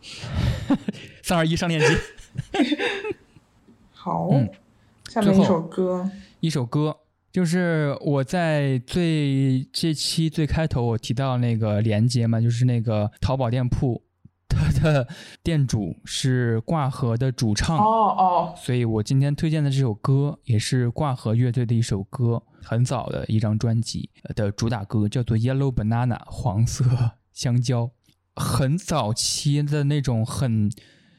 [1.24, 1.88] 三二一上链接。
[4.04, 4.50] 好，嗯
[5.08, 6.96] 下面一首歌，一首歌，
[7.30, 14.02] 就是我在最这期最开头我提到那个连接嘛，就是那个淘宝店铺，
[14.48, 15.06] 它的
[15.44, 17.84] 店主是挂盒的主唱，哦
[18.18, 26.84] 哦，所以我今天推荐的这首歌也是挂盒乐队的一首歌，很早的一张专辑的主打歌，叫做《Yellow Banana》黄色
[27.32, 27.92] 香蕉，
[28.34, 30.68] 很早期的那种很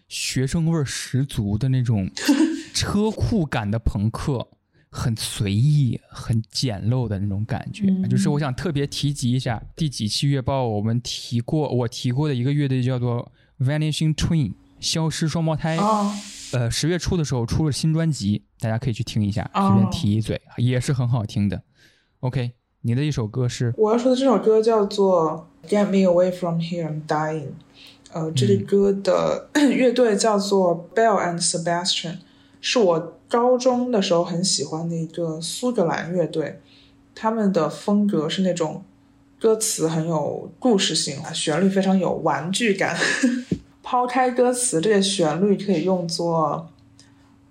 [0.10, 2.10] 学生味十足的那种
[2.74, 4.50] 车库感的朋克。
[4.96, 8.08] 很随意、很简陋的那种感觉，嗯。
[8.08, 15.78] 就是我想特别提及一下，第几期月报我们提过，我提过的一个乐队叫做 Vanishing Twin，消失双胞胎。
[15.78, 16.14] 哦，
[16.52, 19.70] 呃，十月初的时候出了新专辑，大家可以去听一下，哦。
[19.70, 21.64] 随便提一嘴，也是很好听的。
[22.20, 22.52] OK，
[22.82, 23.74] 你的一首歌是？
[23.76, 27.42] 我要说的这首歌叫做《Get Me Away From Here I'm Dying》，
[28.12, 28.60] 呃，这嗯。
[28.60, 32.18] 个歌的 乐队叫做 Bell and Sebastian，
[32.66, 36.62] 是我高中的时候很喜欢的一个苏格兰乐队，
[37.14, 38.82] 他们的风格是那种
[39.38, 42.98] 歌词很有故事性，旋律非常有玩具感。
[43.84, 46.70] 抛开歌词，这些旋律可以用作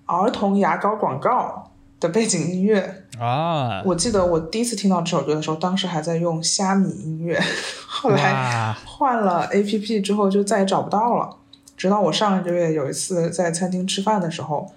[0.07, 3.05] 儿童牙膏广告的背景音乐。
[3.21, 7.39] 啊，我记得我第一次听到这首歌的时候，当时还在用虾米音乐，
[7.87, 11.37] 后来，换了 APP 之后就再也找不到了。
[11.77, 14.73] 直到我上一个月有一次在餐厅吃饭的时候，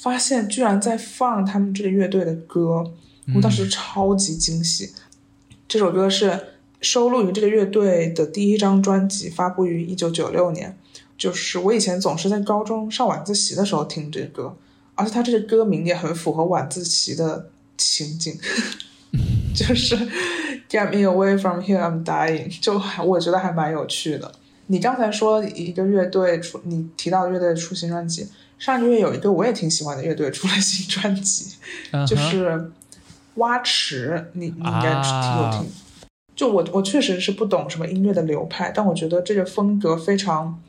[0.00, 2.84] 发现居然在放他们这个乐队的歌，
[3.34, 4.92] 我当时超级惊喜。
[5.66, 6.38] 这首歌是
[6.80, 10.78] 收录于这个乐队的第一张专辑，发布于一九九六年。
[11.16, 14.56] 就是我以前总是在高中上晚自习的时候听这个歌，
[14.94, 18.38] 而且它这个歌名也很符合晚自习的情景，
[19.52, 19.96] 就是
[20.70, 24.30] Get me away from here, I'm dying，就还我觉得还蛮有趣的。
[24.68, 28.28] 你刚才说一个乐队出，你提到的乐队出新专辑，
[28.58, 31.56] 上个月有一个我也挺喜欢的乐队出了新专辑，
[32.06, 32.70] 就是
[33.34, 35.72] 蛙池，你你应该是听有听。
[36.34, 40.60] 就我我确实是不懂什么音乐的流派，但我觉得这个风格非常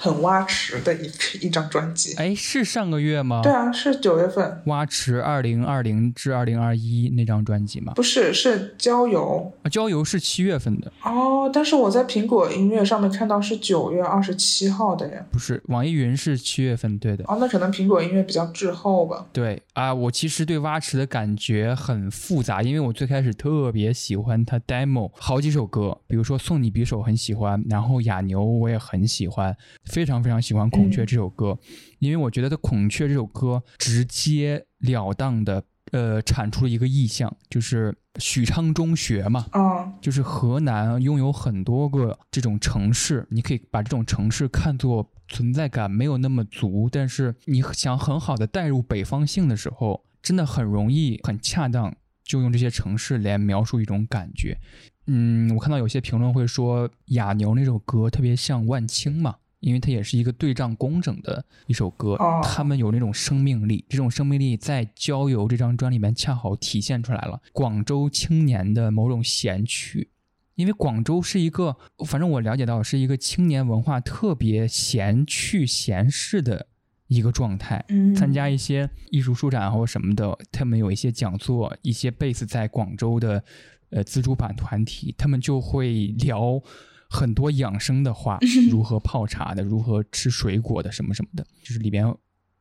[0.00, 2.14] 很蛙池的一一张专辑。
[2.14, 3.40] 哎，是上个月吗？
[3.42, 7.92] 对啊，是九月份，蛙池二零二零至二零二一那张专辑吗？
[7.96, 11.50] 不是是郊游啊，郊游是七月份的，哦。
[11.52, 15.24] 但是我在苹果音乐上面看到是九月二十七号的耶。
[15.32, 17.24] 不是网易云是七月份，对的。
[17.26, 19.26] 哦，那可能苹果音乐比较滞后吧。
[19.32, 29.56] 对啊，我其实对蛙池的感觉很复杂，因为我最开始特别喜欢他 demo 好几首歌，比如说《送你匕首》很喜欢，然后《哑牛》我也很喜欢，
[29.88, 31.58] 非常非常喜欢《孔雀》这首歌，
[31.98, 54.58] 因为我觉得《孔雀》这首歌直截了当的呃产出了一个意象，就是许昌中学嘛，嗯就是河南拥有很多个这种城市，你可以把这种城市看作存在感没有那么足，但是你想很好的带入北方性的时候，真的很容易很恰当，就用这些城市来描述一种感觉。
[55.06, 67.40] 嗯，我看到有些评论会说《哑牛》那首歌特别像万青嘛，因为它也是一个对仗工整的一首歌，哦他们有那种生命力，这种生命力在《郊游》这张专里面恰好体现出来了。
[67.52, 70.10] 广州青年的某种闲趣，
[70.54, 76.66] 因为广州是一个，反正我了解到是一个青年文化特别闲趣闲适的
[77.08, 77.84] 一个状态。
[77.88, 83.42] 嗯，参加一些艺术书展或什么的，他们有一些讲座，一些 base 在广州的
[83.90, 86.60] 呃自主版团体，他们就会聊
[87.08, 88.38] 很多养生的话，
[88.70, 92.04] 如何泡茶的，如何吃水果的，什么什么的，就是里边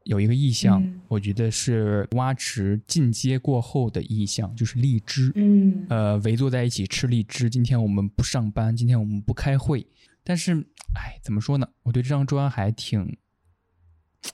[0.04, 5.32] 有一个意象，嗯我觉得是蛙池进阶过后的意象，就是荔枝。
[5.36, 7.50] 嗯呃，围坐在一起吃荔枝。
[7.50, 9.86] 今天我们不上班，今天我们不开会。
[10.24, 10.54] 但是，
[10.95, 11.68] 哎，怎么说呢？
[11.84, 13.18] 我对这张专还挺，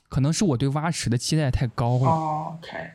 [0.09, 2.05] 可能是我对蛙池的期待太高了。
[2.05, 2.91] 哦，OK，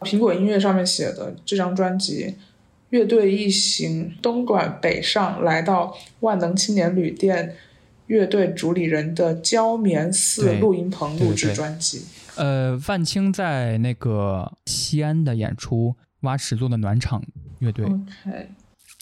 [0.00, 2.36] 苹果音乐上面写的这张专辑，
[2.90, 7.56] 乐队一行东莞北上，来到万能青年旅店，
[8.06, 12.02] 乐队主理人的焦棉寺录音棚录制专辑。
[12.36, 17.22] 呃，万青在那个西安的演出，挖石做的暖场
[17.60, 17.84] 乐队。
[17.84, 18.48] OK，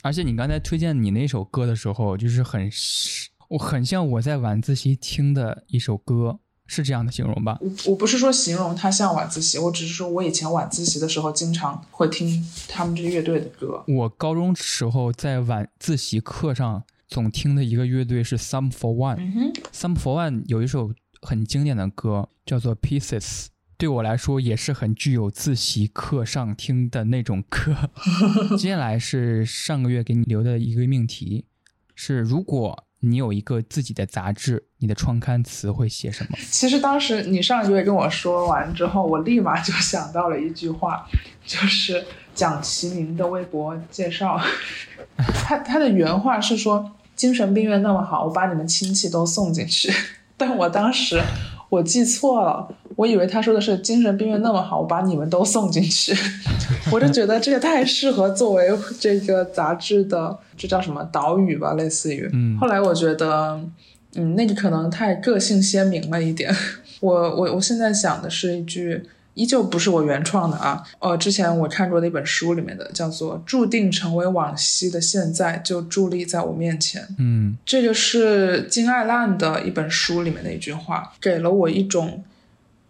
[0.02, 2.70] 而且你刚才推荐你那首歌的时候，就是很，
[3.48, 7.58] 我很像我在晚自习听的一首歌，是这样的形容吧？
[7.60, 13.82] 我我不是说形容它像晚自习，我只是说我以前晚自习的时候经常会听他们这个乐队的歌。
[13.88, 19.52] 我高中时候在晚自习课上总听的一个乐队是 Some for One、嗯。
[19.72, 20.92] Some for One 有一首
[21.22, 23.46] 很经典的歌叫做 Pieces，
[23.78, 27.90] 对我来说也是很具有自习课上听的那种歌。
[28.58, 31.46] 接下来是上个月给你留的一个命题，
[31.94, 36.36] 是如果你有一个自己的杂志，你的创刊词会写什么？
[36.50, 41.06] 其实当时你上个月跟我说完之后，我立马就想到了一句话，
[41.46, 44.40] 就是蒋奇明的微博介绍，
[45.16, 49.92] 他他的原话是说精神病院那么好，我把你们亲戚都送进去。
[50.36, 51.20] 但我当时
[51.68, 52.68] 我记错了，
[52.98, 56.12] 我以为他说的是精神病院那么好，我把你们都送进去。
[56.90, 58.68] 我就觉得这个太适合作为
[58.98, 62.28] 这个杂志的，这叫什么岛屿吧，类似于。
[62.32, 63.60] 嗯后来我觉得，
[64.16, 66.52] 嗯，那个可能太个性鲜明了一点。
[66.98, 69.00] 我我我现在想的是一句，
[69.34, 70.82] 依旧不是我原创的啊。
[70.98, 77.06] 呃，之前我看过的一本书里面的，叫做“注定成为往昔的现在，就伫立在我面前”。
[77.20, 82.24] 嗯这个是金爱烂的一本书里面的一句话，给了我一种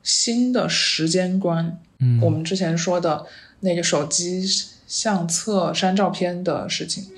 [0.09, 1.79] 新的时间观。
[1.99, 3.27] 嗯，我们之前说的
[3.61, 4.43] 那个手机
[4.87, 7.09] 相册删照片的事情，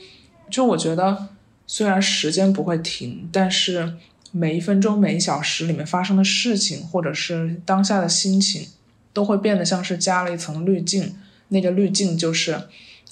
[0.50, 1.28] 就我觉得
[1.68, 3.94] 虽然时间不会停，但是
[4.32, 8.66] 每一分钟、每一小时里面发生的事情，或者是当下的心情，
[9.12, 11.14] 都会变得像是加了一层滤镜。
[11.48, 12.60] 那个滤镜就是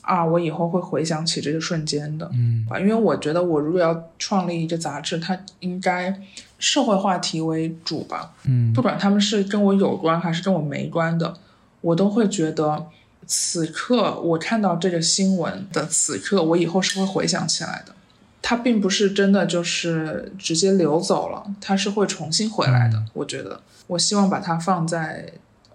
[0.00, 2.28] 啊，我以后会回想起这个瞬间的。
[2.32, 6.20] 嗯，因为我觉得我如果要创立一个杂志，它应该
[6.58, 11.34] 社会话题为主吧，嗯不管他们是跟我有关还是跟我没关的，
[11.80, 12.86] 我都会觉得
[13.26, 17.94] 此刻我看到这个新闻的此刻，我以后是会回想起来的。
[18.40, 23.04] 它并不是真的就是直接流走了，它是会重新回来的。
[23.12, 25.32] 我觉得，我希望把它放在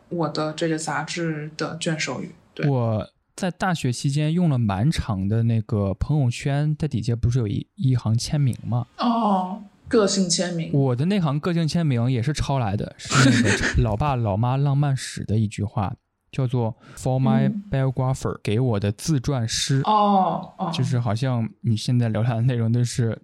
[0.09, 2.33] 我的这个杂志的卷首语。
[2.55, 8.87] 对，我在大学期间用了蛮长的那个朋友圈，在底下不是有一一行签名吗？
[8.97, 9.61] 哦，
[9.93, 15.95] 个性签名，我的那行个性签名也是抄来的，是那个老爸老妈浪漫史的一句话，
[16.31, 19.81] 叫做 “For my 嗯 biographer”，给我的自传诗。
[19.85, 23.21] 哦哦，就是好像你现在聊天的内容都是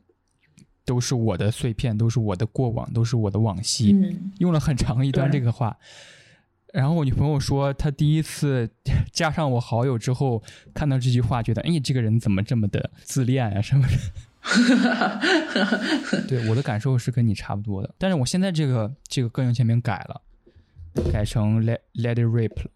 [0.86, 3.92] 都是我的碎片，都是我的过往，都是我的往昔。
[3.92, 5.76] 嗯，用了很长一段这个话。
[6.72, 8.70] 然后我女朋友说，她第一次
[9.12, 13.94] 加上我好友之后，看到这句话，觉得哎，这个人怎么这么的自恋啊什么的。
[16.28, 20.22] 对，我的感受是跟你差不多的，但是我现在这个这个个性签名改了，
[21.12, 22.72] 改成 let let it rip 了。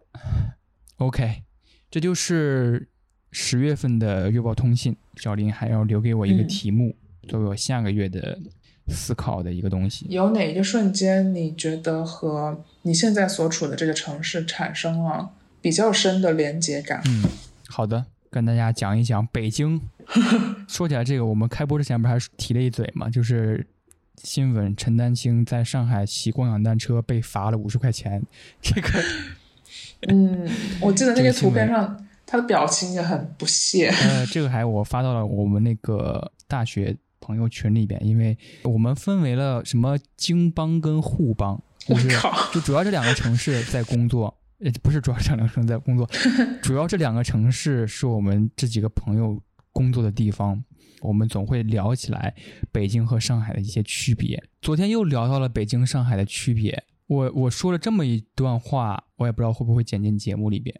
[0.98, 1.44] OK，
[1.90, 2.88] 这就是
[3.31, 4.95] 十月份的月报通信。
[5.15, 6.95] 小林还要留给我一个嗯题目，
[7.27, 8.38] 作为我下个月的
[8.88, 10.06] 思考的一个东西。
[10.10, 15.31] 有哪一个瞬间你觉得和你现在所处的这个城市产生了
[15.61, 17.02] 比较深的连接感？
[17.06, 17.23] 嗯，
[17.68, 19.81] 好的，跟大家讲一讲北京。
[20.67, 23.65] 说起来这个，我们开播之前不是还提了一嘴嘛，就是
[24.23, 28.21] 新闻陈丹青在上海骑共享单车被罚了五十块钱，
[28.61, 28.89] 这个
[30.07, 30.49] 嗯，
[30.81, 33.89] 我记得那个图片上他的表情也很不屑。
[34.03, 42.09] 呃，这个还我发到了我们那个大学朋友群里边，因为我们分为了什么京帮跟沪帮，就是，
[42.53, 46.09] 就主要这两个城市在工作， 呃，不是主要这两个城市在工作，
[46.61, 49.41] 主要这两个城市是我们这几个朋友
[49.73, 50.63] 工作的地方。
[51.01, 52.33] 我们总会聊起来
[52.71, 54.41] 北京和上海的一些区别。
[54.61, 56.81] 昨天又聊到了北京、上海的区别。
[57.07, 60.73] 我我说了这么一段话，我也不知道会不会剪进节目里边。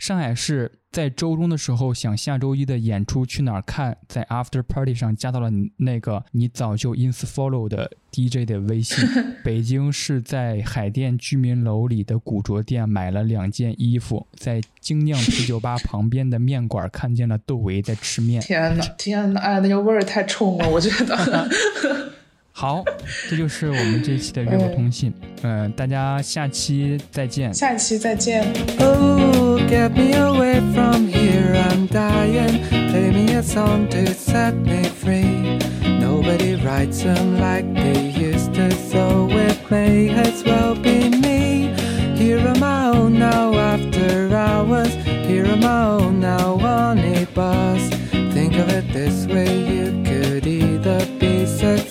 [0.00, 9.06] 上海市在周中的时候想下周一的演出去哪儿看，在 After Party 上加到了你那个你早就 ins follow 的 DJ 的微信。
[9.44, 18.40] 北京市在海淀居民楼里的古着店买了两件衣服，在精酿啤酒吧旁边的面馆看见了窦唯在吃面。
[18.40, 21.48] 天呐，天呐，哎，那个味儿太冲了，我觉得。
[22.52, 22.84] 好，
[23.28, 25.12] 这就是我们这一期的约会通信。
[25.42, 27.52] 嗯，大家下期再见。
[27.54, 28.44] 下期再见。
[28.78, 32.60] Oh, get me away from here, I'm dying.
[32.90, 35.58] Play me a song to set me free.
[36.00, 41.74] Nobody writes them like they used to, so it may as well be me.
[42.16, 44.92] Here on my own now after hours.
[45.26, 47.88] Here on my own now on a bus.
[48.34, 50.69] Think of it this way, you could either be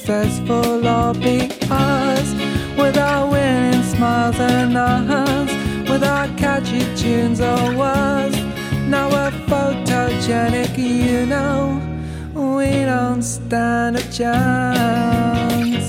[0.10, 2.34] successful or be us.
[2.76, 5.52] Without winning smiles and us,
[5.88, 8.38] without catchy tunes or words.
[8.88, 11.80] Now we're photogenic, you know.
[12.34, 15.89] We don't stand a chance.